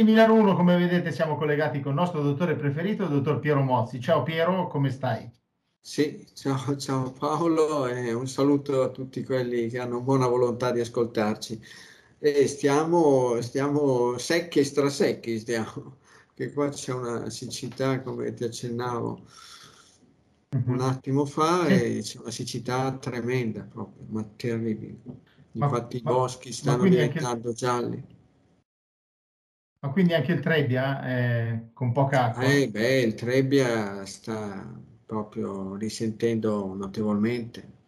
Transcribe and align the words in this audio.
amici 0.00 0.04
Milano 0.04 0.34
1, 0.34 0.54
come 0.54 0.76
vedete 0.76 1.12
siamo 1.12 1.36
collegati 1.36 1.80
con 1.80 1.92
il 1.92 1.98
nostro 1.98 2.22
dottore 2.22 2.56
preferito, 2.56 3.04
il 3.04 3.10
dottor 3.10 3.38
Piero 3.38 3.62
Mozzi. 3.62 4.00
Ciao 4.00 4.22
Piero, 4.22 4.66
come 4.66 4.90
stai? 4.90 5.30
Sì, 5.78 6.26
ciao, 6.34 6.76
ciao 6.76 7.10
Paolo 7.12 7.86
e 7.86 8.12
un 8.12 8.26
saluto 8.26 8.82
a 8.82 8.88
tutti 8.88 9.22
quelli 9.24 9.68
che 9.68 9.78
hanno 9.78 10.00
buona 10.00 10.26
volontà 10.26 10.72
di 10.72 10.80
ascoltarci. 10.80 11.60
E 12.18 12.46
stiamo, 12.46 13.40
stiamo 13.40 14.16
secchi 14.18 14.60
e 14.60 14.64
strasecchi, 14.64 15.38
stiamo, 15.38 15.98
che 16.34 16.52
qua 16.52 16.68
c'è 16.68 16.92
una 16.92 17.30
siccità, 17.30 18.00
come 18.02 18.32
ti 18.34 18.44
accennavo 18.44 19.20
un 20.50 20.62
mhm. 20.66 20.80
attimo 20.80 21.24
fa, 21.24 21.66
e 21.66 22.00
c'è 22.02 22.18
una 22.20 22.30
siccità 22.30 22.92
tremenda 22.92 23.62
proprio, 23.62 24.06
ma 24.08 24.24
terribile. 24.36 24.98
Infatti 25.52 26.00
ma, 26.02 26.10
i 26.10 26.14
boschi 26.14 26.52
stanno 26.52 26.84
diventando 26.84 27.48
anche... 27.48 27.54
gialli. 27.54 28.18
Ma 29.82 29.90
quindi 29.92 30.12
anche 30.12 30.32
il 30.32 30.40
Trebbia 30.40 31.02
è 31.02 31.60
con 31.72 31.92
poca 31.92 32.24
acqua? 32.26 32.42
Eh, 32.42 32.68
beh, 32.68 33.00
il 33.00 33.14
Trebbia 33.14 34.04
sta 34.04 34.78
proprio 35.06 35.74
risentendo 35.76 36.74
notevolmente. 36.74 37.78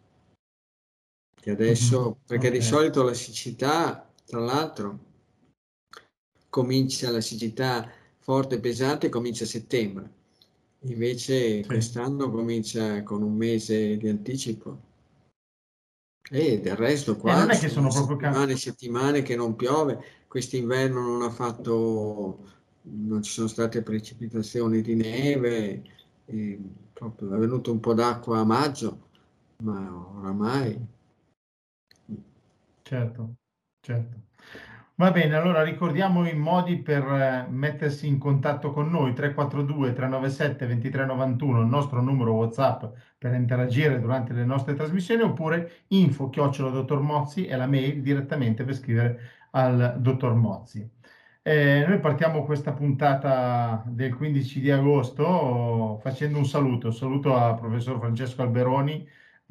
E 1.43 1.51
adesso, 1.51 2.01
mm-hmm. 2.01 2.11
perché 2.25 2.47
okay. 2.47 2.59
di 2.59 2.65
solito 2.65 3.03
la 3.03 3.13
siccità, 3.13 4.09
tra 4.25 4.39
l'altro, 4.39 4.99
comincia 6.49 7.11
la 7.11 7.21
siccità 7.21 7.89
forte 8.19 8.55
e 8.55 8.59
pesante 8.59 9.09
comincia 9.09 9.43
a 9.43 9.47
settembre. 9.47 10.09
Invece 10.85 11.61
sì. 11.61 11.67
quest'anno 11.67 12.31
comincia 12.31 13.03
con 13.03 13.21
un 13.21 13.35
mese 13.35 13.97
di 13.97 14.07
anticipo. 14.07 14.91
E 16.29 16.59
del 16.59 16.75
resto 16.75 17.17
qua 17.17 17.33
eh, 17.33 17.39
non 17.39 17.51
è 17.51 17.57
che 17.59 17.69
sono, 17.69 17.91
sono 17.91 18.07
settimane 18.07 18.55
settimane 18.55 19.21
che 19.21 19.35
non 19.35 19.55
piove, 19.55 20.03
quest'inverno 20.27 21.01
non 21.01 21.21
ha 21.21 21.29
fatto, 21.29 22.39
non 22.83 23.21
ci 23.21 23.31
sono 23.31 23.47
state 23.47 23.81
precipitazioni 23.81 24.81
di 24.81 24.95
neve, 24.95 25.83
proprio 26.93 27.35
è 27.35 27.37
venuto 27.37 27.71
un 27.71 27.79
po' 27.79 27.93
d'acqua 27.93 28.39
a 28.39 28.45
maggio, 28.45 29.09
ma 29.57 30.11
oramai... 30.15 30.87
Certo, 32.81 33.35
certo. 33.81 34.22
Va 34.95 35.09
bene, 35.11 35.35
allora 35.35 35.63
ricordiamo 35.63 36.27
i 36.27 36.35
modi 36.35 36.77
per 36.79 37.03
eh, 37.03 37.47
mettersi 37.49 38.07
in 38.07 38.19
contatto 38.19 38.71
con 38.71 38.89
noi, 38.91 39.13
342 39.13 39.91
397 39.93 40.67
2391, 40.67 41.61
il 41.61 41.67
nostro 41.67 41.99
numero 42.01 42.33
WhatsApp 42.33 42.83
per 43.17 43.33
interagire 43.33 43.99
durante 43.99 44.33
le 44.33 44.45
nostre 44.45 44.75
trasmissioni, 44.75 45.23
oppure 45.23 45.85
info 45.87 46.29
chiocciola 46.29 46.69
dottor 46.69 47.01
Mozzi 47.01 47.45
è 47.47 47.55
la 47.55 47.65
mail 47.65 48.01
direttamente 48.03 48.63
per 48.63 48.75
scrivere 48.75 49.19
al 49.51 49.95
dottor 49.99 50.35
Mozzi. 50.35 50.87
Eh, 51.41 51.85
noi 51.87 51.99
partiamo 51.99 52.43
questa 52.45 52.73
puntata 52.73 53.83
del 53.87 54.15
15 54.15 54.61
di 54.61 54.71
agosto 54.71 55.97
facendo 56.01 56.37
un 56.37 56.45
saluto, 56.45 56.87
un 56.87 56.93
saluto 56.93 57.35
al 57.35 57.59
professor 57.59 57.97
Francesco 57.99 58.43
Alberoni 58.43 59.07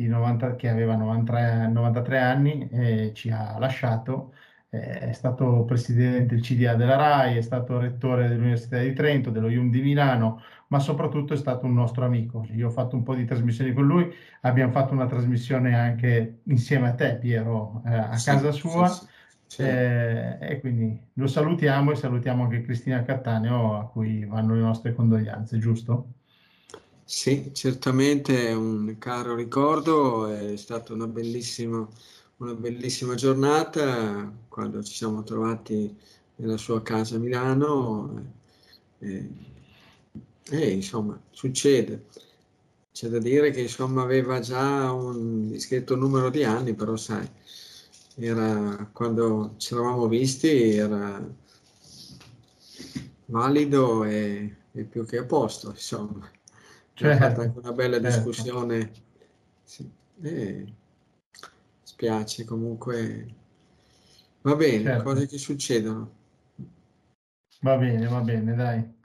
90, 0.09 0.57
che 0.57 0.69
aveva 0.69 0.97
93, 0.97 1.69
93 1.69 2.19
anni 2.19 2.69
e 2.71 3.13
ci 3.15 3.31
ha 3.31 3.59
lasciato, 3.59 4.33
è 4.79 5.13
stato 5.13 5.65
presidente 5.65 6.35
del 6.35 6.43
CDA 6.43 6.75
della 6.75 6.97
RAI, 6.97 7.37
è 7.37 7.43
stato 7.43 7.79
rettore 7.79 8.29
dell'Università 8.29 8.79
di 8.79 8.93
Trento, 8.95 9.31
dello 9.31 9.49
IUM 9.49 9.71
di 9.71 9.83
Milano, 9.83 10.41
ma 10.69 10.79
soprattutto 10.81 11.35
è 11.35 11.37
stato 11.37 11.67
un 11.67 11.75
nostro 11.75 12.05
amico. 12.07 12.47
Io 12.53 12.69
ho 12.69 12.71
fatto 12.71 12.97
un 12.97 13.03
po' 13.03 13.15
di 13.15 13.27
trasmissioni 13.27 13.73
con 13.75 13.87
lui, 13.87 14.11
abbiamo 14.43 14.73
fatto 14.73 14.95
una 14.95 15.07
trasmissione 15.07 15.75
anche 15.77 16.41
insieme 16.45 16.89
a 16.89 16.95
te 16.95 17.19
Piero, 17.19 17.83
eh, 17.87 17.95
a 17.95 18.17
sì, 18.17 18.25
casa 18.25 18.51
sua. 18.53 18.89
Sì, 18.89 19.05
sì 19.05 19.11
sì. 19.47 19.63
Eh, 19.63 20.39
e 20.41 20.61
quindi 20.61 20.99
lo 21.15 21.27
salutiamo 21.27 21.93
e 21.93 21.97
salutiamo 21.97 22.45
anche 22.45 22.63
Cristina 22.63 23.03
Cattaneo 23.03 23.79
a 23.79 23.87
cui 23.91 24.25
vanno 24.25 24.55
le 24.55 24.61
nostre 24.63 24.95
condoglianze, 24.95 25.59
giusto? 25.59 26.15
Sì, 27.05 27.51
certamente 27.53 28.49
è 28.49 28.55
un 28.55 28.97
caro 28.99 29.35
ricordo, 29.35 30.27
è 30.29 30.57
stata 30.57 30.93
una 30.95 31.07
bellissima, 31.07 31.87
una 32.43 32.55
bellissima 32.55 33.15
giornata 33.15 34.31
quando 34.49 34.83
ci 34.83 34.95
siamo 34.95 35.23
trovati 35.23 35.97
nella 36.37 36.57
sua 36.57 36.83
casa 36.83 37.15
a 37.15 37.19
Milano 37.21 38.33
e, 38.99 39.29
e 40.51 40.71
insomma 40.71 41.21
succede. 41.31 42.07
C'è 42.93 43.09
da 43.09 43.19
dire 43.19 43.53
che 43.53 43.61
insomma 43.63 44.03
aveva 44.03 44.41
già 44.41 44.91
un 44.93 45.51
discreto 45.51 45.95
numero 45.95 46.31
di 46.31 46.43
anni, 46.43 46.75
però 46.75 46.97
sai, 46.97 47.27
era 48.17 48.91
quando 48.93 49.55
ci 49.57 49.73
eravamo 49.75 50.09
visti 50.09 50.75
era 50.75 51.25
valido 53.27 54.05
e, 54.05 54.57
e 54.73 54.83
più 54.83 55.07
che 55.07 55.19
a 55.19 55.25
posto, 55.25 55.71
insomma. 55.71 56.29
Certo, 56.95 57.19
fatto 57.25 57.41
anche 57.41 57.59
una 57.61 57.73
bella 57.73 58.01
certo. 58.01 58.09
discussione. 58.09 58.93
Sì. 59.63 59.89
E 60.21 60.73
spiace 62.03 62.45
comunque. 62.45 63.27
Va 64.43 64.57
bene, 64.57 64.83
certo. 64.83 65.03
cose 65.05 65.29
che 65.29 65.39
succedono. 65.39 66.11
Va 67.61 67.77
bene, 67.77 68.09
va 68.09 68.21
bene, 68.21 68.55
dai. 68.57 69.01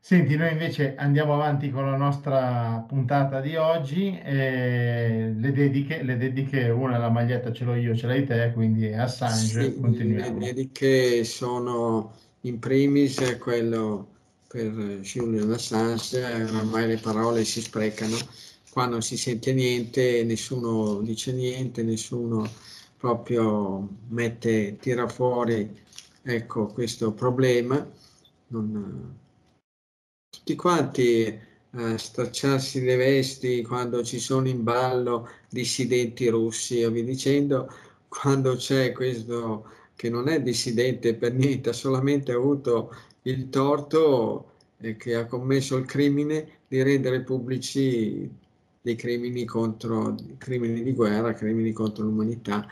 Senti, 0.00 0.36
noi 0.36 0.52
invece 0.52 0.94
andiamo 0.94 1.34
avanti 1.34 1.70
con 1.70 1.90
la 1.90 1.96
nostra 1.96 2.84
puntata 2.86 3.40
di 3.40 3.56
oggi. 3.56 4.16
E 4.16 5.34
le 5.36 5.52
dediche, 5.52 6.02
le 6.04 6.16
dediche, 6.16 6.68
una 6.68 6.96
la 6.96 7.10
maglietta 7.10 7.52
ce 7.52 7.64
l'ho 7.64 7.74
io, 7.74 7.96
ce 7.96 8.06
l'hai 8.06 8.24
te, 8.24 8.52
quindi 8.54 8.92
Assange, 8.92 9.64
sì, 9.64 9.80
continuiamo. 9.80 10.38
Le 10.38 10.52
dediche 10.52 11.24
sono 11.24 12.14
in 12.42 12.60
primis 12.60 13.36
quello 13.40 14.14
per 14.46 14.70
Julian 15.00 15.50
Assange, 15.50 16.22
ormai 16.54 16.86
le 16.86 16.98
parole 16.98 17.44
si 17.44 17.60
sprecano, 17.60 18.16
qua 18.78 18.86
non 18.86 19.02
si 19.02 19.16
sente 19.16 19.52
niente, 19.52 20.22
nessuno 20.22 21.00
dice 21.00 21.32
niente, 21.32 21.82
nessuno 21.82 22.48
proprio 22.96 23.88
mette, 24.10 24.76
tira 24.76 25.08
fuori 25.08 25.68
ecco, 26.22 26.66
questo 26.66 27.12
problema. 27.12 27.84
Non, 28.48 29.18
tutti 30.30 30.54
quanti 30.54 31.26
a 31.70 31.90
eh, 31.90 31.98
stracciarsi 31.98 32.84
le 32.84 32.94
vesti 32.94 33.62
quando 33.62 34.04
ci 34.04 34.20
sono 34.20 34.46
in 34.46 34.62
ballo 34.62 35.28
dissidenti 35.48 36.28
russi 36.28 36.80
e 36.80 36.88
via 36.88 37.02
dicendo, 37.02 37.68
quando 38.06 38.54
c'è 38.54 38.92
questo 38.92 39.66
che 39.96 40.08
non 40.08 40.28
è 40.28 40.40
dissidente 40.40 41.16
per 41.16 41.32
niente, 41.32 41.70
ha 41.70 41.72
solamente 41.72 42.30
avuto 42.30 42.94
il 43.22 43.48
torto 43.48 44.52
e 44.78 44.96
che 44.96 45.16
ha 45.16 45.26
commesso 45.26 45.76
il 45.76 45.84
crimine 45.84 46.60
di 46.68 46.80
rendere 46.82 47.22
pubblici 47.22 48.46
dei 48.80 48.94
crimini 48.96 49.44
contro 49.44 50.14
crimini 50.38 50.82
di 50.82 50.92
guerra, 50.92 51.32
crimini 51.34 51.72
contro 51.72 52.04
l'umanità, 52.04 52.66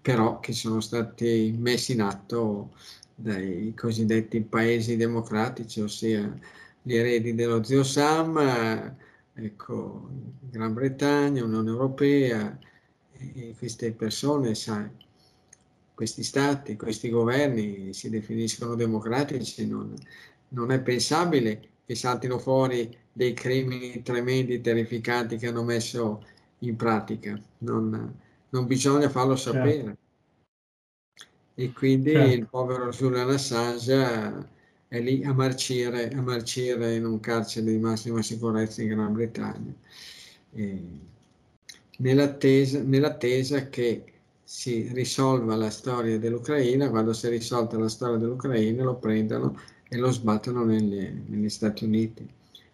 però 0.00 0.40
che 0.40 0.52
sono 0.52 0.80
stati 0.80 1.54
messi 1.58 1.92
in 1.92 2.02
atto 2.02 2.72
dai 3.14 3.72
cosiddetti 3.76 4.40
paesi 4.42 4.96
democratici, 4.96 5.80
ossia 5.80 6.38
gli 6.82 6.94
eredi 6.94 7.34
dello 7.34 7.62
zio 7.62 7.84
Sam, 7.84 8.96
ecco, 9.34 10.08
Gran 10.50 10.74
Bretagna, 10.74 11.44
Unione 11.44 11.70
Europea, 11.70 12.58
queste 13.56 13.92
persone, 13.92 14.54
sai, 14.54 14.90
questi 15.94 16.24
stati, 16.24 16.76
questi 16.76 17.08
governi 17.10 17.92
si 17.92 18.10
definiscono 18.10 18.74
democratici, 18.74 19.66
non, 19.66 19.94
non 20.48 20.72
è 20.72 20.80
pensabile 20.80 21.68
che 21.84 21.94
saltino 21.94 22.38
fuori 22.38 22.96
dei 23.12 23.34
crimini 23.34 24.02
tremendi, 24.02 24.60
terrificanti 24.60 25.36
che 25.36 25.48
hanno 25.48 25.62
messo 25.62 26.24
in 26.60 26.76
pratica. 26.76 27.40
Non, 27.58 28.14
non 28.48 28.66
bisogna 28.66 29.08
farlo 29.08 29.36
certo. 29.36 29.58
sapere. 29.58 29.84
Certo. 29.84 30.00
E 31.54 31.72
quindi 31.72 32.12
certo. 32.12 32.34
il 32.34 32.46
povero 32.48 32.90
Julian 32.90 33.30
Assange 33.30 34.48
è 34.88 35.00
lì 35.00 35.24
a 35.24 35.32
marcire, 35.32 36.10
a 36.10 36.20
marcire 36.20 36.94
in 36.94 37.04
un 37.04 37.20
carcere 37.20 37.70
di 37.70 37.78
massima 37.78 38.22
sicurezza 38.22 38.82
in 38.82 38.88
Gran 38.88 39.12
Bretagna, 39.12 39.74
nell'attesa, 41.98 42.82
nell'attesa 42.82 43.68
che 43.68 44.04
si 44.42 44.90
risolva 44.92 45.56
la 45.56 45.70
storia 45.70 46.18
dell'Ucraina, 46.18 46.90
quando 46.90 47.14
si 47.14 47.26
è 47.26 47.30
risolta 47.30 47.78
la 47.78 47.88
storia 47.88 48.18
dell'Ucraina 48.18 48.82
lo 48.82 48.96
prendano 48.96 49.58
e 49.92 49.98
lo 49.98 50.10
sbattono 50.10 50.64
negli, 50.64 51.22
negli 51.26 51.50
Stati 51.50 51.84
Uniti. 51.84 52.26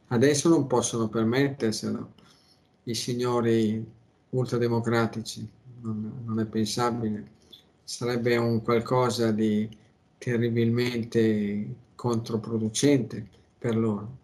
Adesso 0.08 0.48
non 0.48 0.68
possono 0.68 1.08
permetterselo 1.08 2.12
i 2.84 2.94
signori 2.94 3.84
ultrademocratici, 4.30 5.48
non, 5.80 6.22
non 6.24 6.38
è 6.38 6.46
pensabile. 6.46 7.36
Sarebbe 7.82 8.36
un 8.36 8.62
qualcosa 8.62 9.32
di 9.32 9.68
terribilmente 10.16 11.74
controproducente 11.96 13.26
per 13.58 13.76
loro. 13.76 14.16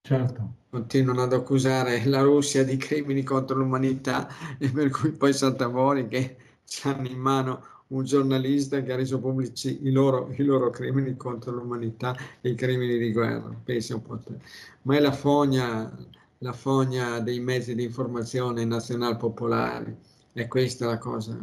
Certo. 0.00 0.54
Continuano 0.70 1.24
ad 1.24 1.34
accusare 1.34 2.06
la 2.06 2.22
Russia 2.22 2.64
di 2.64 2.78
crimini 2.78 3.22
contro 3.22 3.56
l'umanità 3.56 4.28
e 4.56 4.70
per 4.70 4.88
cui 4.88 5.10
poi 5.10 5.34
salta 5.34 5.68
fuori 5.68 6.08
che 6.08 6.36
hanno 6.84 7.06
in 7.06 7.18
mano 7.18 7.75
un 7.88 8.04
giornalista 8.04 8.82
che 8.82 8.92
ha 8.92 8.96
reso 8.96 9.20
pubblici 9.20 9.86
i 9.86 9.92
loro, 9.92 10.32
i 10.36 10.42
loro 10.42 10.70
crimini 10.70 11.16
contro 11.16 11.52
l'umanità 11.52 12.16
e 12.40 12.50
i 12.50 12.54
crimini 12.54 12.98
di 12.98 13.12
guerra, 13.12 13.54
pensi 13.62 13.92
un 13.92 14.02
po' 14.02 14.18
te. 14.18 14.38
Ma 14.82 14.96
è 14.96 15.00
la 15.00 15.12
fogna, 15.12 15.94
la 16.38 16.52
fogna 16.52 17.20
dei 17.20 17.38
mezzi 17.38 17.74
di 17.74 17.84
informazione 17.84 18.64
nazional 18.64 19.16
popolari, 19.16 19.94
è 20.32 20.48
questa 20.48 20.86
la 20.86 20.98
cosa, 20.98 21.38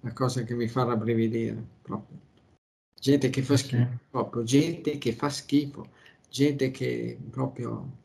la 0.00 0.12
cosa 0.12 0.42
che 0.44 0.54
mi 0.54 0.68
fa 0.68 0.84
rabbrividire 0.84 1.62
proprio. 1.82 2.18
Gente 2.98 3.30
che 3.30 3.42
fa 3.42 3.56
schifo, 3.56 3.98
proprio, 4.10 4.42
gente 4.42 4.98
che 4.98 5.12
fa 5.12 5.28
schifo, 5.28 5.88
gente 6.28 6.70
che 6.70 7.18
proprio, 7.30 7.98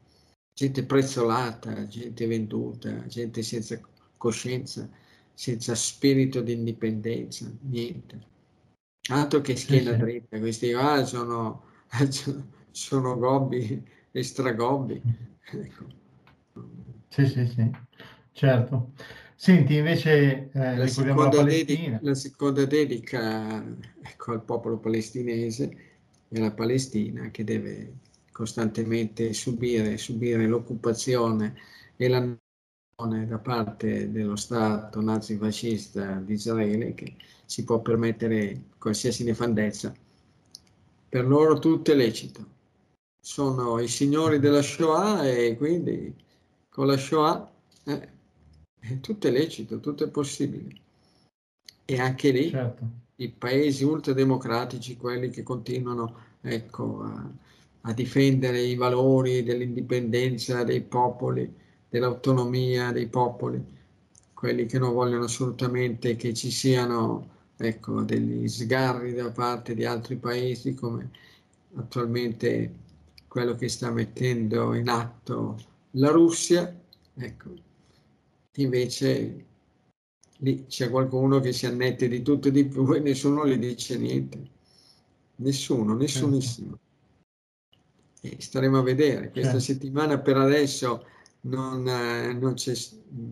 gente 0.54 0.86
prezzolata, 0.86 1.86
gente 1.88 2.28
venduta, 2.28 3.06
gente 3.08 3.44
senza 3.44 3.80
coscienza 4.18 4.90
senza 5.36 5.76
spirito 5.76 6.42
di 6.42 6.54
indipendenza, 6.54 7.52
niente. 7.62 8.34
Altro 9.10 9.42
che 9.42 9.56
schiena 9.56 9.92
dritta, 9.94 10.40
questi 10.40 10.72
qua 10.72 10.94
ah, 10.94 11.06
sono, 11.06 11.64
sono 12.72 13.18
gobbi, 13.18 13.84
extragobbi. 14.12 15.02
Ecco. 15.48 15.86
Sì, 17.10 17.28
sì, 17.28 17.48
sì, 17.48 17.70
certo. 18.32 18.94
Senti, 19.36 19.76
invece 19.76 20.50
eh, 20.52 20.76
la, 20.76 20.88
seconda 20.88 21.38
la, 21.38 21.44
dedica, 21.44 22.00
la 22.02 22.16
seconda 22.16 22.66
dedica 22.66 23.64
ecco, 24.02 24.32
al 24.32 24.44
popolo 24.44 24.80
palestinese 24.80 25.70
e 26.28 26.40
alla 26.40 26.52
Palestina 26.52 27.30
che 27.30 27.44
deve 27.44 28.00
costantemente 28.32 29.34
subire, 29.34 29.98
subire 29.98 30.48
l'occupazione 30.48 31.56
e 31.96 32.08
la 32.08 32.36
da 32.97 33.39
parte 33.39 34.09
dello 34.09 34.38
Stato 34.38 35.01
nazifascista 35.01 36.13
di 36.13 36.31
Israele 36.31 36.94
che 36.94 37.18
si 37.44 37.65
può 37.65 37.81
permettere 37.81 38.68
qualsiasi 38.77 39.25
nefandezza. 39.25 39.94
Per 41.09 41.27
loro 41.27 41.59
tutto 41.59 41.92
è 41.92 41.95
lecito. 41.95 42.53
Sono 43.19 43.81
i 43.81 43.89
signori 43.89 44.39
della 44.39 44.62
Shoah 44.62 45.27
e 45.27 45.57
quindi 45.57 46.15
con 46.69 46.88
la 46.88 46.95
Shoah 46.95 47.51
eh, 47.83 48.09
tutto 49.01 49.27
è 49.27 49.31
lecito, 49.31 49.81
tutto 49.81 50.06
è 50.06 50.09
possibile. 50.09 50.80
E 51.83 52.00
anche 52.00 52.31
lì 52.31 52.50
certo. 52.50 52.89
i 53.18 53.30
paesi 53.30 53.83
ultrademocratici, 53.83 54.95
quelli 54.95 55.30
che 55.30 55.44
continuano 55.44 56.15
ecco, 56.39 57.01
a, 57.01 57.30
a 57.81 57.94
difendere 57.94 58.62
i 58.62 58.75
valori 58.75 59.44
dell'indipendenza 59.44 60.63
dei 60.63 60.81
popoli, 60.81 61.63
dell'autonomia 61.95 62.92
dei 62.92 63.07
popoli, 63.07 63.63
quelli 64.33 64.65
che 64.65 64.77
non 64.77 64.92
vogliono 64.92 65.24
assolutamente 65.24 66.18
che 66.18 66.33
ci 66.33 66.51
siano 66.51 67.30
ecco, 67.56 68.01
degli 68.01 68.50
sgarri 68.50 69.13
da 69.13 69.31
parte 69.31 69.74
di 69.74 69.86
altri 69.86 70.18
paesi 70.18 70.74
come 70.74 71.09
attualmente 71.75 72.83
quello 73.30 73.56
che 73.56 73.69
sta 73.69 73.92
mettendo 73.92 74.74
in 74.74 74.89
atto 74.89 75.57
la 75.92 76.12
Russia, 76.12 76.77
ecco, 77.13 77.53
invece 78.56 79.45
lì 80.39 80.65
c'è 80.65 80.89
qualcuno 80.89 81.39
che 81.39 81.53
si 81.53 81.65
annette 81.65 82.09
di 82.09 82.21
tutto 82.21 82.50
e 82.50 82.51
di 82.51 82.65
più 82.65 82.91
e 82.94 83.00
nessuno 83.00 83.48
gli 83.48 83.57
dice 83.57 83.98
niente. 83.98 84.50
Nessuno, 85.38 85.95
nessunissimo. 85.95 86.77
E 88.19 88.36
staremo 88.38 88.80
a 88.80 88.83
vedere. 88.83 89.31
Questa 89.31 89.51
certo. 89.51 89.59
settimana 89.59 90.19
per 90.19 90.36
adesso 90.38 91.06
non, 91.45 91.88
eh, 91.88 92.33
non 92.33 92.53
c'è 92.53 92.74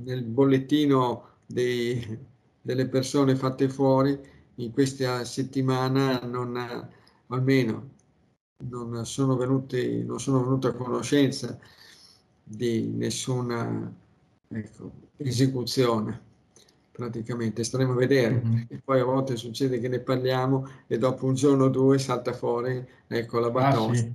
nel 0.04 0.24
bollettino 0.24 1.30
dei, 1.46 2.20
delle 2.62 2.88
persone 2.88 3.36
fatte 3.36 3.70
fuori 3.70 4.18
in 4.56 4.72
questa 4.72 5.24
settimana 5.26 6.20
non, 6.20 6.56
almeno 7.28 7.92
non 8.70 9.06
sono, 9.06 9.36
venuti, 9.36 10.04
non 10.04 10.20
sono 10.20 10.44
venuto 10.44 10.68
a 10.68 10.74
conoscenza 10.74 11.58
di 12.44 12.84
nessuna 12.90 13.92
ecco, 14.48 14.92
esecuzione 15.18 16.32
praticamente. 16.92 17.64
Staremo 17.64 17.94
a 17.94 17.96
vedere. 17.96 18.42
Mm-hmm. 18.46 18.62
e 18.70 18.82
poi 18.84 19.00
a 19.00 19.06
volte 19.06 19.36
succede 19.36 19.80
che 19.80 19.88
ne 19.88 20.00
parliamo 20.00 20.68
e 20.86 20.98
dopo 21.00 21.26
un 21.26 21.34
giorno 21.34 21.66
o 21.66 21.70
due 21.70 21.98
salta 21.98 22.34
fuori 22.34 22.86
ecco 23.08 23.40
la 23.40 23.50
batosta 23.50 23.92
ah, 23.92 23.96
sì 23.96 24.14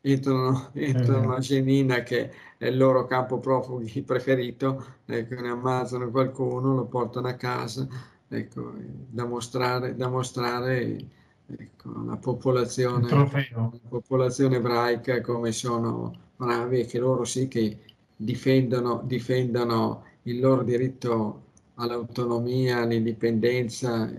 entrano, 0.00 0.70
entrano 0.72 1.34
a 1.34 1.38
Genina 1.40 2.02
che 2.02 2.30
è 2.56 2.66
il 2.66 2.76
loro 2.76 3.06
campo 3.06 3.38
profughi 3.38 4.02
preferito, 4.02 4.84
ecco, 5.04 5.40
ne 5.40 5.48
ammazzano 5.48 6.10
qualcuno, 6.10 6.74
lo 6.74 6.84
portano 6.86 7.28
a 7.28 7.34
casa, 7.34 7.86
ecco, 8.28 8.72
da 9.08 9.24
mostrare, 9.24 9.94
da 9.96 10.08
mostrare 10.08 10.98
ecco, 11.46 11.94
alla 11.96 12.16
popolazione, 12.16 13.08
la 13.08 13.70
popolazione 13.88 14.56
ebraica 14.56 15.20
come 15.20 15.52
sono 15.52 16.28
bravi 16.36 16.80
e 16.80 16.86
che 16.86 16.98
loro 16.98 17.24
sì 17.24 17.48
che 17.48 17.78
difendono, 18.16 19.02
difendono 19.04 20.04
il 20.24 20.40
loro 20.40 20.62
diritto 20.62 21.48
all'autonomia, 21.74 22.80
all'indipendenza. 22.80 24.12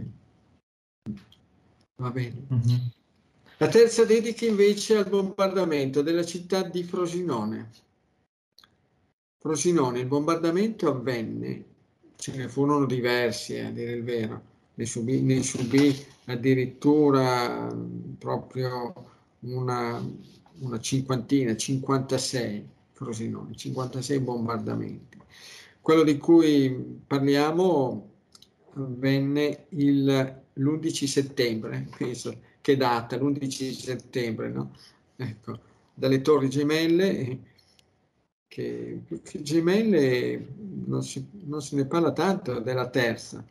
Va 1.95 2.09
bene. 2.09 2.47
Mm-hmm. 2.51 3.00
La 3.61 3.67
terza 3.67 4.05
dedica 4.05 4.43
invece 4.47 4.97
al 4.97 5.07
bombardamento 5.07 6.01
della 6.01 6.25
città 6.25 6.63
di 6.63 6.81
Frosinone. 6.83 7.69
Frosinone, 9.37 9.99
il 9.99 10.07
bombardamento 10.07 10.89
avvenne, 10.89 11.65
ce 12.15 12.35
ne 12.37 12.49
furono 12.49 12.87
diversi 12.87 13.59
a 13.59 13.69
dire 13.69 13.91
il 13.91 14.03
vero, 14.03 14.41
ne 14.73 14.85
subì, 14.87 15.21
ne 15.21 15.43
subì 15.43 15.95
addirittura 16.25 17.71
proprio 18.17 19.11
una, 19.41 20.03
una 20.61 20.79
cinquantina, 20.79 21.55
56 21.55 22.67
Frosinone, 22.93 23.55
56 23.55 24.19
bombardamenti. 24.21 25.19
Quello 25.81 26.01
di 26.01 26.17
cui 26.17 26.99
parliamo 27.05 28.09
avvenne 28.73 29.67
l'11 29.69 31.05
settembre, 31.05 31.87
penso 31.95 32.49
che 32.61 32.77
data? 32.77 33.17
L'11 33.17 33.71
settembre, 33.71 34.49
no? 34.49 34.75
Ecco, 35.15 35.59
dalle 35.93 36.21
torri 36.21 36.49
gemelle, 36.49 37.39
che, 38.47 39.01
che 39.23 39.41
gemelle 39.41 40.45
non 40.85 41.03
si, 41.03 41.27
non 41.45 41.61
se 41.61 41.75
ne 41.75 41.85
parla 41.85 42.11
tanto 42.11 42.59
della 42.59 42.89
terza, 42.89 43.43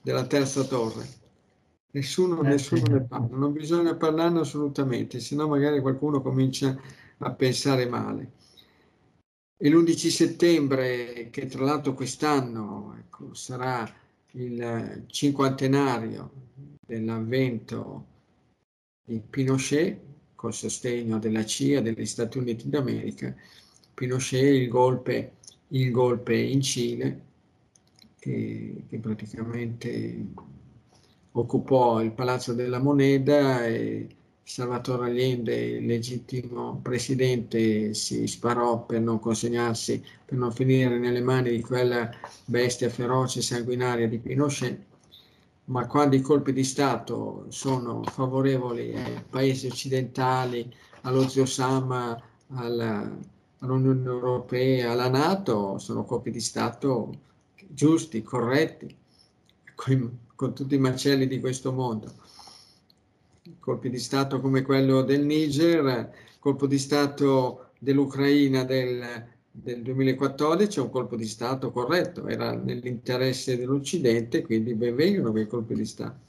della 0.00 0.26
terza 0.26 0.64
torre. 0.64 1.18
Nessuno, 1.92 2.42
eh, 2.42 2.48
nessuno 2.48 2.84
sì. 2.84 2.92
ne 2.92 3.00
parla, 3.02 3.36
non 3.36 3.52
bisogna 3.52 3.94
parlarne 3.96 4.40
assolutamente, 4.40 5.20
se 5.20 5.34
no 5.34 5.48
magari 5.48 5.80
qualcuno 5.80 6.22
comincia 6.22 6.78
a 7.18 7.32
pensare 7.32 7.86
male. 7.86 8.32
E 9.56 9.68
l'11 9.68 10.08
settembre, 10.08 11.28
che 11.30 11.46
tra 11.46 11.64
l'altro 11.64 11.94
quest'anno 11.94 12.94
ecco, 12.98 13.34
sarà 13.34 13.90
il 14.32 15.04
cinquantenario 15.06 16.30
dell'avvento 16.86 18.06
di 19.04 19.20
Pinochet 19.28 19.98
col 20.34 20.54
sostegno 20.54 21.18
della 21.18 21.44
CIA 21.44 21.80
degli 21.80 22.06
Stati 22.06 22.38
Uniti 22.38 22.68
d'America, 22.68 23.34
Pinochet 23.92 24.54
il 24.54 24.68
golpe, 24.68 25.32
il 25.68 25.90
golpe 25.90 26.36
in 26.36 26.62
Cile 26.62 27.20
che, 28.18 28.84
che 28.88 28.98
praticamente 28.98 30.24
occupò 31.32 32.02
il 32.02 32.12
Palazzo 32.12 32.54
della 32.54 32.78
Moneda 32.78 33.66
e 33.66 34.08
Salvatore 34.42 35.06
Allende, 35.06 35.54
il 35.54 35.86
legittimo 35.86 36.80
presidente, 36.82 37.94
si 37.94 38.26
sparò 38.26 38.84
per 38.84 39.00
non 39.00 39.20
consegnarsi, 39.20 40.02
per 40.24 40.38
non 40.38 40.52
finire 40.52 40.98
nelle 40.98 41.20
mani 41.20 41.50
di 41.50 41.60
quella 41.60 42.10
bestia 42.46 42.88
feroce 42.88 43.38
e 43.38 43.42
sanguinaria 43.42 44.08
di 44.08 44.18
Pinochet 44.18 44.88
ma 45.70 45.86
quando 45.86 46.16
i 46.16 46.20
colpi 46.20 46.52
di 46.52 46.64
Stato 46.64 47.46
sono 47.48 48.02
favorevoli 48.02 48.94
ai 48.94 49.22
paesi 49.28 49.68
occidentali, 49.68 50.72
allo 51.02 51.28
zio 51.28 51.46
Sam, 51.46 52.20
alla, 52.48 53.18
all'Unione 53.60 54.04
Europea, 54.04 54.90
alla 54.90 55.08
Nato, 55.08 55.78
sono 55.78 56.04
colpi 56.04 56.32
di 56.32 56.40
Stato 56.40 57.12
giusti, 57.68 58.22
corretti, 58.22 58.94
con, 59.76 60.18
con 60.34 60.54
tutti 60.54 60.74
i 60.74 60.78
macelli 60.78 61.28
di 61.28 61.38
questo 61.38 61.70
mondo. 61.72 62.12
Colpi 63.60 63.90
di 63.90 63.98
Stato 63.98 64.40
come 64.40 64.62
quello 64.62 65.02
del 65.02 65.24
Niger, 65.24 66.12
colpo 66.40 66.66
di 66.66 66.78
Stato 66.78 67.70
dell'Ucraina 67.78 68.64
del 68.64 69.29
del 69.52 69.82
2014 69.82 70.78
è 70.78 70.82
un 70.82 70.90
colpo 70.90 71.16
di 71.16 71.26
Stato 71.26 71.70
corretto, 71.72 72.26
era 72.28 72.54
nell'interesse 72.54 73.56
dell'Occidente, 73.56 74.42
quindi 74.42 74.74
benvengano 74.74 75.32
quei 75.32 75.46
colpi 75.46 75.74
di 75.74 75.84
Stato. 75.84 76.28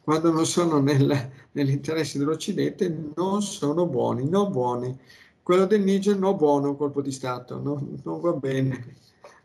Quando 0.00 0.30
non 0.30 0.46
sono 0.46 0.80
nel, 0.80 1.30
nell'interesse 1.52 2.18
dell'Occidente 2.18 3.12
non 3.16 3.42
sono 3.42 3.86
buoni, 3.86 4.28
non 4.28 4.50
buoni. 4.50 4.96
Quello 5.42 5.66
del 5.66 5.82
Niger 5.82 6.18
no 6.18 6.34
buono, 6.34 6.76
colpo 6.76 7.00
di 7.00 7.10
Stato, 7.12 7.58
no, 7.60 7.96
non 8.04 8.20
va 8.20 8.32
bene. 8.32 8.96